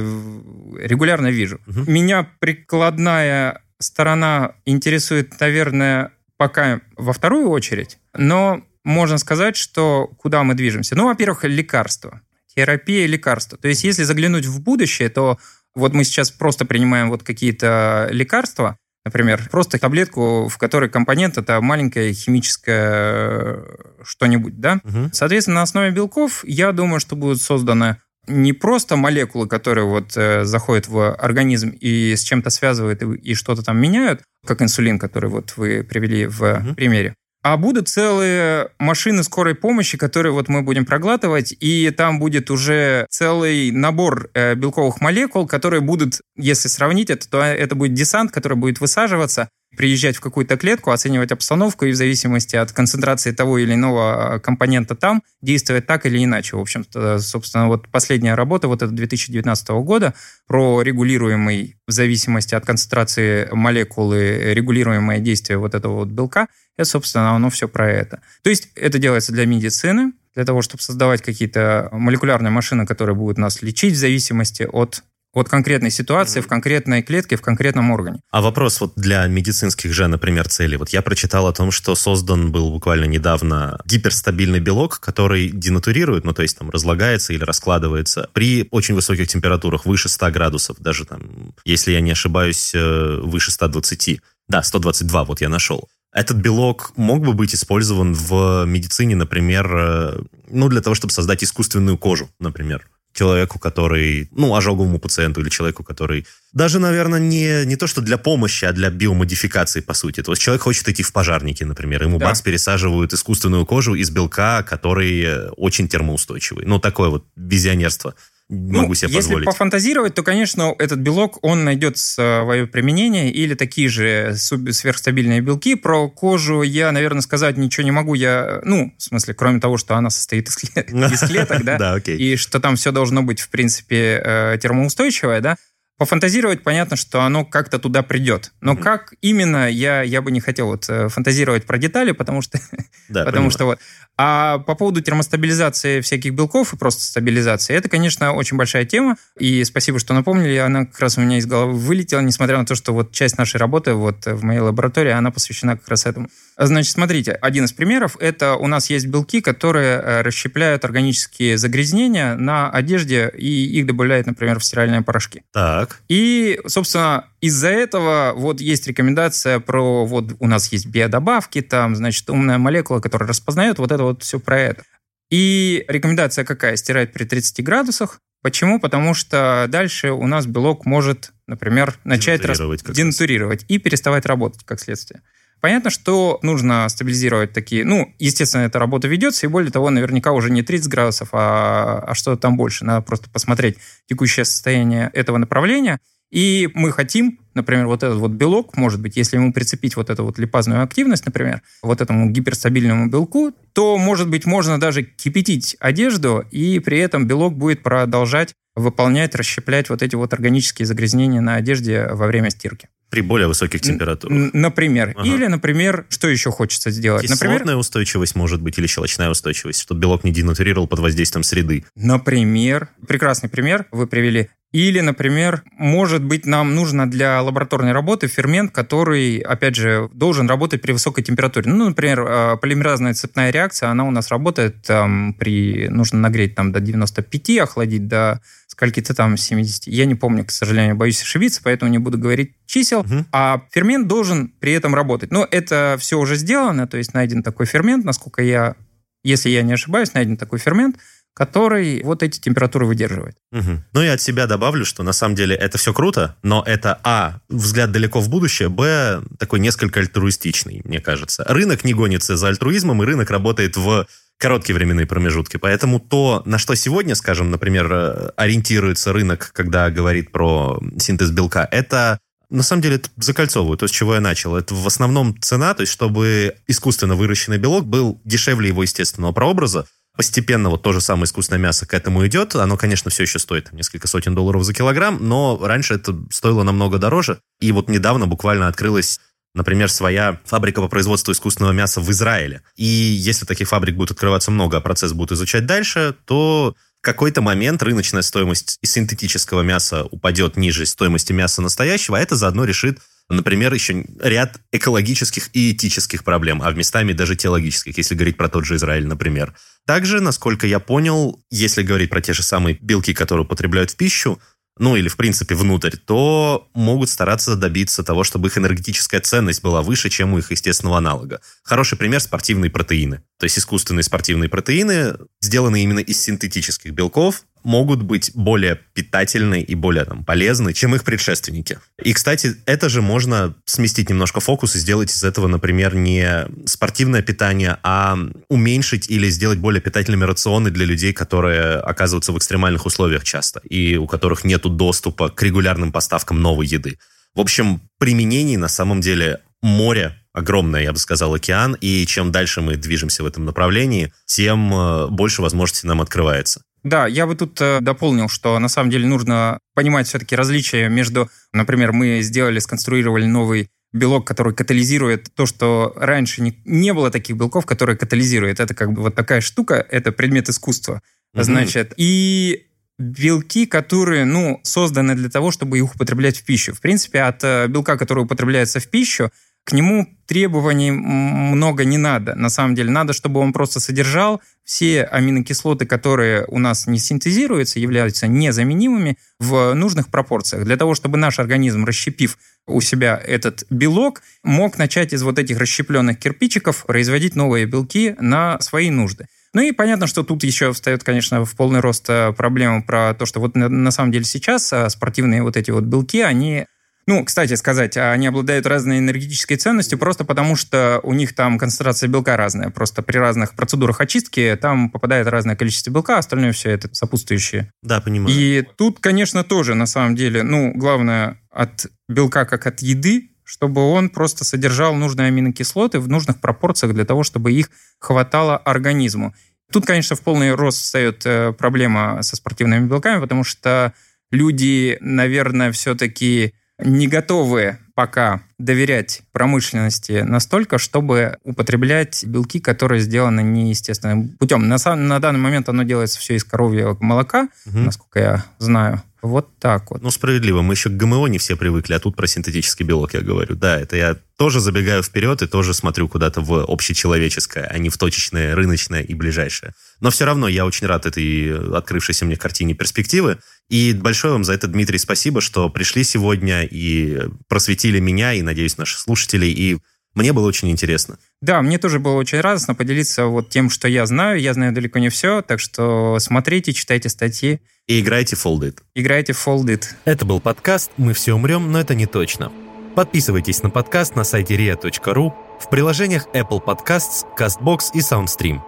регулярно 0.79 1.27
вижу. 1.27 1.61
Угу. 1.67 1.91
Меня 1.91 2.27
прикладная 2.39 3.61
сторона 3.77 4.55
интересует, 4.65 5.39
наверное, 5.39 6.11
пока 6.37 6.81
во 6.97 7.13
вторую 7.13 7.49
очередь, 7.49 7.99
но 8.13 8.63
можно 8.83 9.19
сказать, 9.19 9.55
что 9.55 10.07
куда 10.17 10.43
мы 10.43 10.55
движемся. 10.55 10.95
Ну, 10.95 11.05
во-первых, 11.05 11.43
лекарства 11.43 12.21
терапия, 12.59 13.07
лекарства. 13.07 13.57
То 13.57 13.69
есть, 13.69 13.83
если 13.83 14.03
заглянуть 14.03 14.45
в 14.45 14.61
будущее, 14.61 15.09
то 15.09 15.37
вот 15.75 15.93
мы 15.93 16.03
сейчас 16.03 16.29
просто 16.29 16.65
принимаем 16.65 17.09
вот 17.09 17.23
какие-то 17.23 18.09
лекарства, 18.11 18.77
например, 19.05 19.47
просто 19.49 19.79
таблетку, 19.79 20.49
в 20.49 20.57
которой 20.57 20.89
компонент 20.89 21.37
это 21.37 21.61
маленькое 21.61 22.11
химическое 22.13 23.63
что-нибудь, 24.03 24.59
да? 24.59 24.81
Угу. 24.83 25.11
Соответственно, 25.13 25.55
на 25.55 25.61
основе 25.61 25.91
белков, 25.91 26.43
я 26.43 26.73
думаю, 26.73 26.99
что 26.99 27.15
будут 27.15 27.41
созданы 27.41 27.97
не 28.27 28.51
просто 28.51 28.97
молекулы, 28.97 29.47
которые 29.47 29.85
вот 29.85 30.17
э, 30.17 30.43
заходят 30.43 30.87
в 30.87 31.15
организм 31.15 31.69
и 31.69 32.13
с 32.15 32.21
чем-то 32.23 32.49
связывают 32.49 33.01
и, 33.01 33.05
и 33.31 33.33
что-то 33.35 33.63
там 33.63 33.77
меняют, 33.79 34.21
как 34.45 34.61
инсулин, 34.61 34.99
который 34.99 35.29
вот 35.29 35.53
вы 35.55 35.83
привели 35.83 36.27
в 36.27 36.41
угу. 36.41 36.75
примере, 36.75 37.15
а 37.41 37.57
будут 37.57 37.87
целые 37.87 38.69
машины 38.79 39.23
скорой 39.23 39.55
помощи, 39.55 39.97
которые 39.97 40.33
вот 40.33 40.49
мы 40.49 40.61
будем 40.61 40.85
проглатывать, 40.85 41.53
и 41.59 41.89
там 41.91 42.19
будет 42.19 42.51
уже 42.51 43.05
целый 43.09 43.71
набор 43.71 44.29
э, 44.33 44.55
белковых 44.55 44.99
молекул, 44.99 45.47
которые 45.47 45.81
будут, 45.81 46.21
если 46.35 46.67
сравнить 46.67 47.09
это, 47.09 47.29
то 47.29 47.41
это 47.41 47.75
будет 47.75 47.93
десант, 47.93 48.31
который 48.31 48.57
будет 48.57 48.81
высаживаться, 48.81 49.49
приезжать 49.77 50.17
в 50.17 50.21
какую-то 50.21 50.57
клетку, 50.57 50.91
оценивать 50.91 51.31
обстановку 51.31 51.85
и 51.85 51.91
в 51.91 51.95
зависимости 51.95 52.55
от 52.55 52.71
концентрации 52.71 53.31
того 53.31 53.59
или 53.59 53.73
иного 53.73 54.35
э, 54.35 54.39
компонента 54.39 54.95
там 54.95 55.21
действовать 55.41 55.85
так 55.85 56.05
или 56.05 56.23
иначе. 56.23 56.57
В 56.57 56.59
общем-то, 56.59 57.19
собственно, 57.19 57.67
вот 57.67 57.87
последняя 57.89 58.35
работа 58.35 58.67
вот 58.67 58.81
это 58.81 58.91
2019 58.91 59.69
года 59.69 60.13
про 60.47 60.81
регулируемый 60.81 61.77
в 61.87 61.91
зависимости 61.91 62.55
от 62.55 62.65
концентрации 62.65 63.47
молекулы 63.51 64.53
регулируемое 64.53 65.19
действие 65.19 65.57
вот 65.59 65.75
этого 65.75 65.97
вот 65.97 66.09
белка, 66.09 66.47
это, 66.79 66.89
собственно, 66.89 67.35
оно 67.35 67.49
все 67.49 67.67
про 67.67 67.91
это. 67.91 68.21
То 68.41 68.49
есть 68.49 68.69
это 68.75 68.99
делается 68.99 69.33
для 69.33 69.45
медицины, 69.45 70.13
для 70.33 70.45
того, 70.45 70.61
чтобы 70.61 70.81
создавать 70.81 71.21
какие-то 71.21 71.89
молекулярные 71.91 72.51
машины, 72.51 72.85
которые 72.85 73.15
будут 73.15 73.37
нас 73.37 73.61
лечить 73.61 73.93
в 73.95 73.97
зависимости 73.97 74.63
от 74.63 75.03
от 75.31 75.47
конкретной 75.47 75.91
ситуации, 75.91 76.39
mm-hmm. 76.39 76.43
в 76.43 76.47
конкретной 76.47 77.03
клетке, 77.03 77.35
в 77.35 77.41
конкретном 77.41 77.91
органе. 77.91 78.19
А 78.31 78.41
вопрос 78.41 78.81
вот 78.81 78.93
для 78.95 79.27
медицинских 79.27 79.93
же, 79.93 80.07
например, 80.07 80.47
целей. 80.47 80.75
Вот 80.75 80.89
я 80.89 81.03
прочитал 81.03 81.45
о 81.45 81.53
том, 81.53 81.69
что 81.69 81.93
создан 81.93 82.51
был 82.51 82.71
буквально 82.71 83.05
недавно 83.05 83.79
гиперстабильный 83.85 84.59
белок, 84.59 84.99
который 84.99 85.49
денатурирует, 85.49 86.23
ну 86.23 86.33
то 86.33 86.41
есть 86.41 86.57
там 86.57 86.71
разлагается 86.71 87.33
или 87.33 87.43
раскладывается 87.43 88.27
при 88.33 88.67
очень 88.71 88.95
высоких 88.95 89.27
температурах, 89.27 89.85
выше 89.85 90.09
100 90.09 90.31
градусов, 90.31 90.77
даже 90.79 91.05
там, 91.05 91.53
если 91.63 91.91
я 91.91 92.01
не 92.01 92.11
ошибаюсь, 92.11 92.71
э, 92.73 93.19
выше 93.21 93.51
120. 93.51 94.21
Да, 94.47 94.63
122 94.63 95.25
вот 95.25 95.41
я 95.41 95.49
нашел. 95.49 95.87
Этот 96.11 96.37
белок 96.37 96.93
мог 96.95 97.21
бы 97.21 97.33
быть 97.33 97.53
использован 97.53 98.13
в 98.13 98.65
медицине, 98.65 99.15
например, 99.15 99.71
э, 99.71 100.21
ну, 100.49 100.67
для 100.69 100.81
того, 100.81 100.95
чтобы 100.95 101.13
создать 101.13 101.43
искусственную 101.43 101.97
кожу, 101.97 102.29
например 102.39 102.87
человеку, 103.13 103.59
который, 103.59 104.29
ну, 104.31 104.55
ожоговому 104.55 104.99
пациенту 104.99 105.41
или 105.41 105.49
человеку, 105.49 105.83
который 105.83 106.25
даже, 106.53 106.79
наверное, 106.79 107.19
не, 107.19 107.65
не 107.65 107.75
то, 107.75 107.87
что 107.87 108.01
для 108.01 108.17
помощи, 108.17 108.65
а 108.65 108.71
для 108.71 108.89
биомодификации, 108.89 109.81
по 109.81 109.93
сути. 109.93 110.21
То 110.23 110.31
есть 110.31 110.41
человек 110.41 110.61
хочет 110.61 110.87
идти 110.87 111.03
в 111.03 111.11
пожарники, 111.11 111.63
например, 111.63 112.03
ему 112.03 112.17
да. 112.17 112.27
бац, 112.27 112.41
пересаживают 112.41 113.13
искусственную 113.13 113.65
кожу 113.65 113.95
из 113.95 114.09
белка, 114.09 114.63
который 114.63 115.21
э, 115.21 115.49
очень 115.57 115.87
термоустойчивый. 115.87 116.65
Ну, 116.65 116.79
такое 116.79 117.09
вот 117.09 117.25
визионерство 117.35 118.15
могу 118.49 118.89
ну, 118.89 118.93
себе 118.95 119.13
позволить. 119.13 119.39
Если 119.41 119.45
пофантазировать, 119.45 120.15
то, 120.15 120.23
конечно, 120.23 120.73
этот 120.79 120.99
белок, 120.99 121.37
он 121.43 121.63
найдет 121.63 121.97
свое 121.97 122.65
применение 122.65 123.31
или 123.31 123.53
такие 123.53 123.89
же 123.89 124.33
сверхстабильные 124.35 125.41
белки. 125.41 125.75
Про 125.75 126.09
кожу 126.09 126.63
я, 126.63 126.91
наверное, 126.91 127.21
сказать 127.21 127.57
ничего 127.57 127.83
не 127.83 127.91
могу. 127.91 128.15
Я, 128.15 128.61
ну, 128.63 128.93
в 128.97 129.01
смысле, 129.01 129.35
кроме 129.35 129.59
того, 129.59 129.77
что 129.77 129.95
она 129.95 130.09
состоит 130.09 130.47
из, 130.47 130.55
клеток, 131.27 131.63
да, 131.63 131.97
и 132.07 132.35
что 132.35 132.59
там 132.59 132.75
все 132.75 132.91
должно 132.91 133.21
быть, 133.21 133.39
в 133.39 133.49
принципе, 133.49 134.21
э, 134.23 134.57
термоустойчивое, 134.59 135.41
да. 135.41 135.55
Пофантазировать, 135.99 136.63
понятно, 136.63 136.95
что 136.95 137.23
оно 137.23 137.43
как-то 137.43 137.77
туда 137.77 138.03
придет. 138.03 138.53
Но 138.61 138.71
mm-hmm. 138.71 138.81
как 138.81 139.13
именно, 139.19 139.69
я, 139.69 140.01
я 140.01 140.21
бы 140.21 140.31
не 140.31 140.39
хотел 140.39 140.67
вот 140.67 140.87
э, 140.87 141.09
фантазировать 141.09 141.65
про 141.65 141.77
детали, 141.77 142.13
потому 142.13 142.41
что... 142.41 142.57
Да, 143.09 143.25
потому 143.25 143.49
что 143.49 143.65
вот... 143.65 143.79
А 144.17 144.59
по 144.59 144.75
поводу 144.75 145.01
термостабилизации 145.01 146.01
всяких 146.01 146.33
белков 146.33 146.73
и 146.73 146.77
просто 146.77 147.03
стабилизации, 147.03 147.75
это, 147.75 147.89
конечно, 147.89 148.33
очень 148.33 148.55
большая 148.55 148.85
тема. 148.85 149.17
И 149.39 149.63
спасибо, 149.63 149.97
что 149.99 150.13
напомнили. 150.13 150.55
Она 150.57 150.85
как 150.85 150.99
раз 150.99 151.17
у 151.17 151.21
меня 151.21 151.37
из 151.37 151.45
головы 151.45 151.73
вылетела, 151.73 152.21
несмотря 152.21 152.57
на 152.57 152.65
то, 152.65 152.75
что 152.75 152.93
вот 152.93 153.11
часть 153.11 153.37
нашей 153.37 153.57
работы 153.57 153.93
вот 153.93 154.25
в 154.25 154.43
моей 154.43 154.59
лаборатории, 154.59 155.11
она 155.11 155.31
посвящена 155.31 155.75
как 155.75 155.87
раз 155.89 156.05
этому. 156.05 156.29
Значит, 156.61 156.91
смотрите, 156.91 157.31
один 157.31 157.63
из 157.63 157.71
примеров– 157.71 158.17
это 158.19 158.57
у 158.57 158.67
нас 158.67 158.89
есть 158.89 159.07
белки, 159.07 159.39
которые 159.39 159.97
э, 159.97 160.21
расщепляют 160.23 160.83
органические 160.83 161.57
загрязнения 161.57 162.35
на 162.35 162.69
одежде, 162.69 163.31
и 163.37 163.79
их 163.79 163.85
добавляют, 163.85 164.27
например, 164.27 164.59
в 164.59 164.65
стиральные 164.65 165.01
порошки. 165.01 165.43
Так. 165.53 166.01
И, 166.09 166.59
собственно, 166.67 167.29
из-за 167.39 167.69
этого 167.69 168.33
вот 168.35 168.59
есть 168.59 168.87
рекомендация 168.87 169.61
про, 169.61 170.05
вот 170.05 170.35
у 170.37 170.47
нас 170.47 170.69
есть 170.73 170.87
биодобавки, 170.87 171.61
там, 171.61 171.95
значит, 171.95 172.29
умная 172.29 172.57
молекула, 172.57 172.99
которая 172.99 173.29
распознает 173.29 173.79
вот 173.79 173.93
это 173.93 174.03
вот 174.03 174.23
все 174.23 174.37
про 174.37 174.59
это. 174.59 174.83
И 175.29 175.85
рекомендация 175.87 176.43
какая? 176.43 176.75
Стирать 176.75 177.13
при 177.13 177.23
30 177.23 177.63
градусах. 177.63 178.19
Почему? 178.41 178.81
Потому 178.81 179.13
что 179.13 179.65
дальше 179.69 180.11
у 180.11 180.27
нас 180.27 180.45
белок 180.45 180.85
может, 180.85 181.31
например, 181.47 181.95
начать 182.03 182.41
денатурировать, 182.41 182.85
рас... 182.85 182.97
денатурировать 182.97 183.65
и 183.69 183.77
переставать 183.77 184.25
работать 184.25 184.65
как 184.65 184.81
следствие. 184.81 185.21
Понятно, 185.61 185.89
что 185.89 186.39
нужно 186.41 186.87
стабилизировать 186.87 187.53
такие... 187.53 187.83
Ну, 187.83 188.13
естественно, 188.17 188.61
эта 188.61 188.79
работа 188.79 189.07
ведется, 189.07 189.45
и 189.45 189.49
более 189.49 189.71
того, 189.71 189.89
наверняка 189.89 190.31
уже 190.31 190.49
не 190.51 190.61
30 190.61 190.89
градусов, 190.89 191.29
а, 191.33 192.03
а 192.07 192.15
что-то 192.15 192.41
там 192.41 192.55
больше. 192.55 192.85
Надо 192.85 193.01
просто 193.01 193.29
посмотреть 193.29 193.77
текущее 194.07 194.45
состояние 194.45 195.09
этого 195.13 195.37
направления. 195.37 195.99
И 196.31 196.69
мы 196.75 196.91
хотим, 196.91 197.39
например, 197.55 197.87
вот 197.87 198.03
этот 198.03 198.17
вот 198.19 198.31
белок, 198.31 198.77
может 198.77 199.01
быть, 199.01 199.17
если 199.17 199.37
ему 199.37 199.51
прицепить 199.51 199.95
вот 199.95 200.09
эту 200.09 200.23
вот 200.23 200.37
липазную 200.37 200.83
активность, 200.83 201.25
например, 201.25 201.61
вот 201.81 202.01
этому 202.01 202.29
гиперстабильному 202.29 203.09
белку, 203.09 203.51
то, 203.73 203.97
может 203.97 204.29
быть, 204.29 204.45
можно 204.45 204.79
даже 204.79 205.03
кипятить 205.03 205.75
одежду, 205.79 206.45
и 206.51 206.79
при 206.79 206.99
этом 206.99 207.27
белок 207.27 207.57
будет 207.57 207.81
продолжать 207.81 208.53
выполнять, 208.79 209.35
расщеплять 209.35 209.89
вот 209.89 210.01
эти 210.01 210.15
вот 210.15 210.33
органические 210.33 210.85
загрязнения 210.85 211.41
на 211.41 211.55
одежде 211.55 212.07
во 212.11 212.27
время 212.27 212.49
стирки. 212.49 212.89
При 213.09 213.21
более 213.21 213.47
высоких 213.47 213.81
температурах. 213.81 214.53
Например. 214.53 215.13
Ага. 215.17 215.27
Или, 215.27 215.47
например, 215.47 216.05
что 216.09 216.27
еще 216.27 216.51
хочется 216.51 216.91
сделать? 216.91 217.23
Кислотная 217.23 217.57
например, 217.57 217.77
устойчивость 217.77 218.35
может 218.35 218.61
быть 218.61 218.77
или 218.77 218.85
щелочная 218.85 219.31
устойчивость, 219.31 219.81
чтобы 219.81 220.01
белок 220.01 220.23
не 220.23 220.31
денатурировал 220.31 220.87
под 220.87 220.99
воздействием 220.99 221.43
среды. 221.43 221.85
Например. 221.95 222.89
Прекрасный 223.07 223.49
пример 223.49 223.85
вы 223.91 224.05
привели. 224.05 224.49
Или, 224.71 224.99
например, 224.99 225.63
может 225.77 226.23
быть, 226.23 226.45
нам 226.45 226.75
нужно 226.75 227.09
для 227.09 227.41
лабораторной 227.41 227.91
работы 227.91 228.27
фермент, 228.27 228.71
который, 228.71 229.39
опять 229.39 229.75
же, 229.75 230.09
должен 230.13 230.47
работать 230.47 230.83
при 230.83 230.91
высокой 230.91 231.23
температуре. 231.23 231.71
Ну, 231.71 231.89
например, 231.89 232.19
э, 232.19 232.57
полимеразная 232.57 233.15
цепная 233.15 233.49
реакция, 233.49 233.89
она 233.89 234.03
у 234.03 234.11
нас 234.11 234.29
работает 234.29 234.83
там, 234.83 235.33
при... 235.33 235.87
Нужно 235.89 236.19
нагреть 236.19 236.53
там 236.53 236.71
до 236.71 236.79
95, 236.79 237.57
охладить 237.57 238.07
до 238.07 238.41
скольки-то 238.79 239.13
там 239.13 239.35
70. 239.35 239.87
Я 239.87 240.05
не 240.05 240.15
помню, 240.15 240.45
к 240.45 240.51
сожалению, 240.51 240.95
боюсь 240.95 241.21
ошибиться, 241.21 241.59
поэтому 241.61 241.91
не 241.91 241.97
буду 241.97 242.17
говорить 242.17 242.53
чисел. 242.65 243.01
Угу. 243.01 243.25
А 243.33 243.63
фермент 243.71 244.07
должен 244.07 244.53
при 244.61 244.71
этом 244.71 244.95
работать. 244.95 245.31
Но 245.31 245.45
это 245.51 245.97
все 245.99 246.17
уже 246.17 246.37
сделано, 246.37 246.87
то 246.87 246.95
есть 246.95 247.13
найден 247.13 247.43
такой 247.43 247.65
фермент, 247.65 248.05
насколько 248.05 248.41
я... 248.41 248.75
Если 249.21 249.49
я 249.49 249.63
не 249.63 249.73
ошибаюсь, 249.73 250.13
найден 250.13 250.37
такой 250.37 250.59
фермент, 250.59 250.95
который 251.33 252.01
вот 252.03 252.23
эти 252.23 252.39
температуры 252.39 252.85
выдерживает. 252.85 253.35
Угу. 253.51 253.83
Ну 253.91 254.01
и 254.01 254.07
от 254.07 254.21
себя 254.21 254.47
добавлю, 254.47 254.85
что 254.85 255.03
на 255.03 255.11
самом 255.11 255.35
деле 255.35 255.57
это 255.57 255.77
все 255.77 255.93
круто, 255.93 256.37
но 256.41 256.63
это, 256.65 257.01
а, 257.03 257.41
взгляд 257.49 257.91
далеко 257.91 258.21
в 258.21 258.29
будущее, 258.29 258.69
б, 258.69 259.21
такой 259.37 259.59
несколько 259.59 259.99
альтруистичный, 259.99 260.79
мне 260.85 261.01
кажется. 261.01 261.43
Рынок 261.49 261.83
не 261.83 261.93
гонится 261.93 262.37
за 262.37 262.47
альтруизмом, 262.47 263.03
и 263.03 263.05
рынок 263.05 263.29
работает 263.29 263.75
в 263.75 264.07
короткие 264.39 264.75
временные 264.75 265.05
промежутки. 265.05 265.57
Поэтому 265.57 265.99
то, 265.99 266.41
на 266.45 266.57
что 266.57 266.73
сегодня, 266.73 267.13
скажем, 267.13 267.51
например, 267.51 267.91
э, 267.91 268.31
ориентируется 268.37 269.13
рынок, 269.13 269.51
когда 269.53 269.91
говорит 269.91 270.31
про 270.31 270.79
синтез 270.97 271.29
белка, 271.31 271.67
это 271.69 272.19
на 272.49 272.63
самом 272.63 272.81
деле 272.81 272.95
это 272.95 273.09
закольцовываю, 273.17 273.77
то, 273.77 273.87
с 273.87 273.91
чего 273.91 274.15
я 274.15 274.21
начал. 274.21 274.55
Это 274.55 274.73
в 274.73 274.87
основном 274.87 275.39
цена, 275.39 275.73
то 275.75 275.81
есть 275.81 275.93
чтобы 275.93 276.55
искусственно 276.67 277.15
выращенный 277.15 277.59
белок 277.59 277.85
был 277.85 278.19
дешевле 278.23 278.69
его 278.69 278.81
естественного 278.81 279.33
прообраза, 279.33 279.85
Постепенно 280.19 280.69
вот 280.69 280.81
то 280.81 280.91
же 280.91 280.99
самое 280.99 281.23
искусственное 281.23 281.61
мясо 281.61 281.85
к 281.85 281.93
этому 281.93 282.27
идет. 282.27 282.53
Оно, 282.53 282.75
конечно, 282.75 283.09
все 283.09 283.23
еще 283.23 283.39
стоит 283.39 283.69
там, 283.69 283.77
несколько 283.77 284.05
сотен 284.05 284.35
долларов 284.35 284.65
за 284.65 284.73
килограмм, 284.73 285.17
но 285.21 285.57
раньше 285.61 285.93
это 285.93 286.13
стоило 286.29 286.63
намного 286.63 286.97
дороже. 286.97 287.39
И 287.61 287.71
вот 287.71 287.87
недавно 287.87 288.27
буквально 288.27 288.67
открылась 288.67 289.21
например, 289.53 289.89
своя 289.89 290.39
фабрика 290.45 290.81
по 290.81 290.87
производству 290.87 291.31
искусственного 291.31 291.73
мяса 291.73 292.01
в 292.01 292.09
Израиле. 292.11 292.61
И 292.75 292.85
если 292.85 293.45
таких 293.45 293.67
фабрик 293.67 293.95
будет 293.95 294.11
открываться 294.11 294.51
много, 294.51 294.77
а 294.77 294.81
процесс 294.81 295.13
будет 295.13 295.31
изучать 295.31 295.65
дальше, 295.65 296.15
то 296.25 296.75
в 296.99 297.01
какой-то 297.01 297.41
момент 297.41 297.81
рыночная 297.81 298.21
стоимость 298.21 298.77
синтетического 298.83 299.61
мяса 299.61 300.05
упадет 300.05 300.57
ниже 300.57 300.85
стоимости 300.85 301.33
мяса 301.33 301.61
настоящего, 301.61 302.17
а 302.17 302.21
это 302.21 302.35
заодно 302.35 302.65
решит 302.65 302.99
Например, 303.29 303.71
еще 303.71 304.05
ряд 304.19 304.59
экологических 304.71 305.49
и 305.53 305.71
этических 305.71 306.23
проблем, 306.23 306.63
а 306.63 306.71
в 306.71 306.77
местами 306.77 307.13
даже 307.13 307.35
теологических, 307.35 307.95
если 307.95 308.15
говорить 308.15 308.37
про 308.37 308.49
тот 308.49 308.65
же 308.65 308.75
Израиль, 308.75 309.05
например. 309.05 309.53
Также, 309.85 310.19
насколько 310.19 310.65
я 310.65 310.79
понял, 310.79 311.39
если 311.51 311.83
говорить 311.83 312.09
про 312.09 312.21
те 312.21 312.33
же 312.33 312.41
самые 312.41 312.77
белки, 312.81 313.13
которые 313.13 313.45
употребляют 313.45 313.91
в 313.91 313.97
пищу, 313.97 314.41
ну 314.79 314.95
или 314.95 315.09
в 315.09 315.17
принципе 315.17 315.53
внутрь, 315.55 315.95
то 315.97 316.67
могут 316.73 317.09
стараться 317.09 317.55
добиться 317.55 318.03
того, 318.03 318.23
чтобы 318.23 318.47
их 318.47 318.57
энергетическая 318.57 319.19
ценность 319.19 319.61
была 319.61 319.81
выше, 319.81 320.09
чем 320.09 320.33
у 320.33 320.39
их 320.39 320.51
естественного 320.51 320.97
аналога. 320.97 321.41
Хороший 321.63 321.97
пример– 321.97 322.19
спортивные 322.21 322.71
протеины. 322.71 323.21
То 323.37 323.43
есть 323.43 323.59
искусственные 323.59 324.03
спортивные 324.03 324.49
протеины, 324.49 325.15
сделанные 325.41 325.83
именно 325.83 325.99
из 325.99 326.19
синтетических 326.21 326.91
белков, 326.91 327.43
могут 327.63 328.01
быть 328.03 328.31
более 328.33 328.79
питательны 328.93 329.61
и 329.61 329.75
более 329.75 330.05
там, 330.05 330.23
полезны, 330.23 330.73
чем 330.73 330.95
их 330.95 331.03
предшественники. 331.03 331.79
И, 332.03 332.13
кстати, 332.13 332.55
это 332.65 332.89
же 332.89 333.01
можно 333.01 333.55
сместить 333.65 334.09
немножко 334.09 334.39
фокус 334.39 334.75
и 334.75 334.79
сделать 334.79 335.11
из 335.11 335.23
этого, 335.23 335.47
например, 335.47 335.95
не 335.95 336.47
спортивное 336.65 337.21
питание, 337.21 337.77
а 337.83 338.17
уменьшить 338.47 339.09
или 339.09 339.29
сделать 339.29 339.59
более 339.59 339.81
питательными 339.81 340.23
рационы 340.23 340.71
для 340.71 340.85
людей, 340.85 341.13
которые 341.13 341.75
оказываются 341.75 342.31
в 342.31 342.37
экстремальных 342.37 342.85
условиях 342.85 343.23
часто 343.23 343.61
и 343.69 343.97
у 343.97 344.07
которых 344.07 344.43
нет 344.43 344.61
доступа 344.63 345.29
к 345.29 345.41
регулярным 345.43 345.91
поставкам 345.91 346.41
новой 346.41 346.67
еды. 346.67 346.97
В 347.35 347.41
общем, 347.41 347.81
применений 347.99 348.57
на 348.57 348.67
самом 348.67 349.01
деле 349.01 349.41
море 349.61 350.15
огромное, 350.33 350.83
я 350.83 350.91
бы 350.91 350.97
сказал, 350.97 351.33
океан, 351.33 351.77
и 351.79 352.05
чем 352.05 352.31
дальше 352.31 352.61
мы 352.61 352.75
движемся 352.75 353.23
в 353.23 353.25
этом 353.25 353.45
направлении, 353.45 354.13
тем 354.25 354.73
э, 354.73 355.07
больше 355.07 355.41
возможностей 355.41 355.87
нам 355.87 356.01
открывается. 356.01 356.61
Да, 356.83 357.07
я 357.07 357.27
бы 357.27 357.35
тут 357.35 357.59
э, 357.61 357.79
дополнил, 357.81 358.29
что 358.29 358.57
на 358.59 358.69
самом 358.69 358.89
деле 358.89 359.07
нужно 359.07 359.59
понимать 359.75 360.07
все-таки 360.07 360.35
различия 360.35 360.87
между, 360.87 361.29
например, 361.51 361.91
мы 361.91 362.21
сделали, 362.21 362.59
сконструировали 362.59 363.25
новый 363.25 363.69
белок, 363.91 364.25
который 364.25 364.53
катализирует 364.53 365.33
то, 365.33 365.45
что 365.45 365.93
раньше 365.95 366.41
не, 366.41 366.61
не 366.65 366.93
было 366.93 367.09
таких 367.11 367.35
белков, 367.35 367.65
которые 367.65 367.97
катализируют. 367.97 368.59
Это 368.59 368.73
как 368.73 368.93
бы 368.93 369.01
вот 369.01 369.15
такая 369.15 369.41
штука, 369.41 369.85
это 369.89 370.11
предмет 370.11 370.47
искусства. 370.49 371.01
Угу. 371.33 371.43
Значит, 371.43 371.93
и 371.97 372.67
белки, 372.97 373.65
которые, 373.65 374.25
ну, 374.25 374.59
созданы 374.63 375.15
для 375.15 375.29
того, 375.29 375.51
чтобы 375.51 375.77
их 375.77 375.95
употреблять 375.95 376.37
в 376.37 376.45
пищу. 376.45 376.73
В 376.73 376.81
принципе, 376.81 377.21
от 377.21 377.43
э, 377.43 377.67
белка, 377.67 377.97
который 377.97 378.25
употребляется 378.25 378.79
в 378.79 378.87
пищу, 378.87 379.31
к 379.69 379.71
нему 379.71 380.07
требований 380.25 380.89
много 380.89 381.85
не 381.85 381.99
надо. 381.99 382.33
На 382.33 382.49
самом 382.49 382.73
деле, 382.73 382.89
надо, 382.89 383.13
чтобы 383.13 383.39
он 383.39 383.53
просто 383.53 383.79
содержал 383.79 384.41
все 384.63 385.03
аминокислоты, 385.03 385.85
которые 385.85 386.45
у 386.47 386.57
нас 386.57 386.87
не 386.87 386.97
синтезируются, 386.97 387.79
являются 387.79 388.25
незаменимыми 388.25 389.17
в 389.39 389.73
нужных 389.75 390.09
пропорциях. 390.09 390.65
Для 390.65 390.75
того, 390.75 390.95
чтобы 390.95 391.19
наш 391.19 391.37
организм, 391.37 391.85
расщепив 391.85 392.39
у 392.65 392.81
себя 392.81 393.21
этот 393.23 393.63
белок, 393.69 394.23
мог 394.43 394.79
начать 394.79 395.13
из 395.13 395.21
вот 395.21 395.37
этих 395.37 395.59
расщепленных 395.59 396.17
кирпичиков 396.17 396.85
производить 396.87 397.35
новые 397.35 397.67
белки 397.67 398.15
на 398.19 398.59
свои 398.59 398.89
нужды. 398.89 399.27
Ну 399.53 399.61
и 399.61 399.71
понятно, 399.71 400.07
что 400.07 400.23
тут 400.23 400.43
еще 400.43 400.73
встает, 400.73 401.03
конечно, 401.03 401.45
в 401.45 401.55
полный 401.55 401.79
рост 401.79 402.09
э, 402.09 402.33
проблема 402.33 402.81
про 402.81 403.13
то, 403.13 403.27
что 403.27 403.39
вот 403.39 403.55
на, 403.55 403.91
самом 403.91 404.11
деле 404.11 404.25
сейчас 404.25 404.73
э, 404.73 404.89
спортивные 404.89 405.43
вот 405.43 405.57
эти 405.57 405.69
вот 405.69 405.83
белки, 405.83 406.21
они 406.21 406.65
ну, 407.09 407.25
кстати 407.25 407.55
сказать, 407.55 407.97
они 407.97 408.27
обладают 408.27 408.67
разной 408.67 408.99
энергетической 408.99 409.55
ценностью 409.55 409.97
просто 409.97 410.25
потому, 410.25 410.55
что 410.55 410.99
у 411.01 411.13
них 411.15 411.33
там 411.33 411.57
концентрация 411.57 412.07
белка 412.07 412.37
разная. 412.37 412.69
Просто 412.69 413.01
при 413.01 413.17
разных 413.17 413.55
процедурах 413.55 413.99
очистки 413.99 414.55
там 414.61 414.91
попадает 414.91 415.25
разное 415.25 415.55
количество 415.55 415.89
белка, 415.89 416.17
а 416.17 416.19
остальное 416.19 416.51
все 416.51 416.69
это 416.69 416.87
сопутствующее. 416.93 417.71
Да, 417.81 417.99
понимаю. 417.99 418.31
И 418.31 418.63
тут, 418.77 418.99
конечно, 418.99 419.43
тоже 419.43 419.73
на 419.73 419.87
самом 419.87 420.15
деле, 420.15 420.43
ну, 420.43 420.71
главное 420.75 421.41
от 421.49 421.87
белка 422.07 422.45
как 422.45 422.67
от 422.67 422.81
еды, 422.83 423.31
чтобы 423.43 423.81
он 423.81 424.09
просто 424.09 424.45
содержал 424.45 424.93
нужные 424.93 425.29
аминокислоты 425.29 425.99
в 425.99 426.07
нужных 426.07 426.39
пропорциях 426.39 426.93
для 426.93 427.05
того, 427.05 427.23
чтобы 427.23 427.51
их 427.51 427.71
хватало 427.97 428.55
организму. 428.55 429.33
Тут, 429.71 429.87
конечно, 429.87 430.15
в 430.15 430.21
полный 430.21 430.53
рост 430.53 430.83
встает 430.83 431.25
э, 431.25 431.53
проблема 431.53 432.21
со 432.21 432.35
спортивными 432.35 432.87
белками, 432.87 433.19
потому 433.19 433.43
что 433.43 433.95
люди, 434.29 434.99
наверное, 435.01 435.71
все-таки 435.71 436.53
не 436.79 437.07
готовы 437.07 437.77
пока 437.93 438.41
доверять 438.57 439.23
промышленности 439.33 440.23
настолько, 440.25 440.77
чтобы 440.77 441.37
употреблять 441.43 442.23
белки, 442.25 442.59
которые 442.59 443.01
сделаны 443.01 443.41
неестественным 443.41 444.29
путем. 444.29 444.67
На, 444.69 444.77
на 444.95 445.19
данный 445.19 445.39
момент 445.39 445.67
оно 445.67 445.83
делается 445.83 446.19
все 446.19 446.35
из 446.35 446.43
коровьего 446.45 446.97
молока, 447.01 447.49
угу. 447.65 447.77
насколько 447.79 448.19
я 448.19 448.45
знаю. 448.57 449.03
Вот 449.21 449.49
так 449.59 449.91
вот. 449.91 450.01
Ну, 450.01 450.11
справедливо. 450.11 450.61
Мы 450.61 450.73
еще 450.73 450.89
к 450.89 450.93
ГМО 450.93 451.27
не 451.27 451.39
все 451.39 451.57
привыкли, 451.57 451.93
а 451.93 451.99
тут 451.99 452.15
про 452.15 452.25
синтетический 452.25 452.85
белок 452.85 453.13
я 453.13 453.21
говорю. 453.21 453.55
Да, 453.55 453.77
это 453.77 453.97
я 453.97 454.15
тоже 454.37 454.61
забегаю 454.61 455.03
вперед 455.03 455.41
и 455.41 455.47
тоже 455.47 455.73
смотрю 455.73 456.07
куда-то 456.07 456.39
в 456.39 456.63
общечеловеческое, 456.63 457.65
а 457.65 457.77
не 457.77 457.89
в 457.89 457.97
точечное, 457.97 458.55
рыночное 458.55 459.01
и 459.01 459.13
ближайшее. 459.13 459.73
Но 459.99 460.09
все 460.09 460.23
равно 460.23 460.47
я 460.47 460.65
очень 460.65 460.87
рад 460.87 461.05
этой 461.05 461.75
открывшейся 461.75 462.25
мне 462.25 462.37
картине 462.37 462.73
перспективы. 462.75 463.39
И 463.67 463.93
большое 463.93 464.31
вам 464.33 464.45
за 464.45 464.53
это, 464.53 464.67
Дмитрий, 464.67 464.97
спасибо, 464.97 465.41
что 465.41 465.69
пришли 465.69 466.05
сегодня 466.05 466.63
и 466.63 467.27
просветили 467.49 467.99
меня, 467.99 468.33
и, 468.33 468.41
надеюсь, 468.41 468.77
наших 468.77 468.99
слушателей, 468.99 469.51
и 469.51 469.79
мне 470.15 470.33
было 470.33 470.47
очень 470.47 470.69
интересно. 470.69 471.17
Да, 471.41 471.61
мне 471.61 471.77
тоже 471.77 471.99
было 471.99 472.15
очень 472.15 472.41
радостно 472.41 472.75
поделиться 472.75 473.25
вот 473.25 473.49
тем, 473.49 473.69
что 473.69 473.87
я 473.87 474.05
знаю. 474.05 474.39
Я 474.39 474.53
знаю 474.53 474.73
далеко 474.73 474.99
не 474.99 475.09
все, 475.09 475.41
так 475.41 475.59
что 475.59 476.17
смотрите, 476.19 476.73
читайте 476.73 477.09
статьи. 477.09 477.61
И 477.87 477.99
играйте 477.99 478.35
в 478.35 478.45
Folded. 478.45 478.79
Играйте 478.95 479.33
в 479.33 479.47
Folded. 479.47 479.83
Это 480.05 480.25
был 480.25 480.39
подкаст 480.39 480.91
«Мы 480.97 481.13
все 481.13 481.33
умрем, 481.33 481.71
но 481.71 481.79
это 481.79 481.95
не 481.95 482.05
точно». 482.05 482.51
Подписывайтесь 482.95 483.63
на 483.63 483.69
подкаст 483.69 484.15
на 484.15 484.23
сайте 484.23 484.55
ria.ru, 484.55 485.31
в 485.59 485.69
приложениях 485.69 486.27
Apple 486.33 486.61
Podcasts, 486.63 487.25
CastBox 487.37 487.91
и 487.93 487.99
SoundStream. 487.99 488.59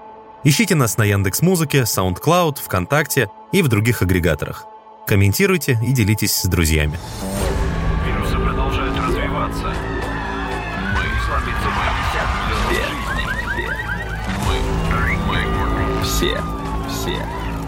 Ищите 0.44 0.76
нас 0.76 0.98
на 0.98 1.04
Яндекс 1.04 1.42
Музыке, 1.42 1.82
SoundCloud, 1.82 2.58
ВКонтакте 2.64 3.28
и 3.52 3.62
в 3.62 3.68
других 3.68 4.02
агрегаторах. 4.02 4.66
Комментируйте 5.06 5.78
и 5.86 5.92
делитесь 5.92 6.34
с 6.34 6.46
друзьями. 6.46 6.98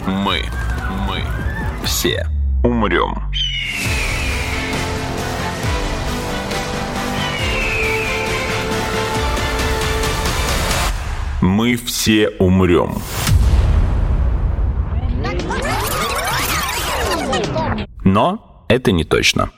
Мы. 0.06 0.42
Мы. 1.08 1.22
Все. 1.84 2.26
Умрем. 2.62 3.14
Мы 11.40 11.76
все 11.76 12.28
умрем. 12.38 12.96
Но 18.04 18.64
это 18.68 18.92
не 18.92 19.04
точно. 19.04 19.50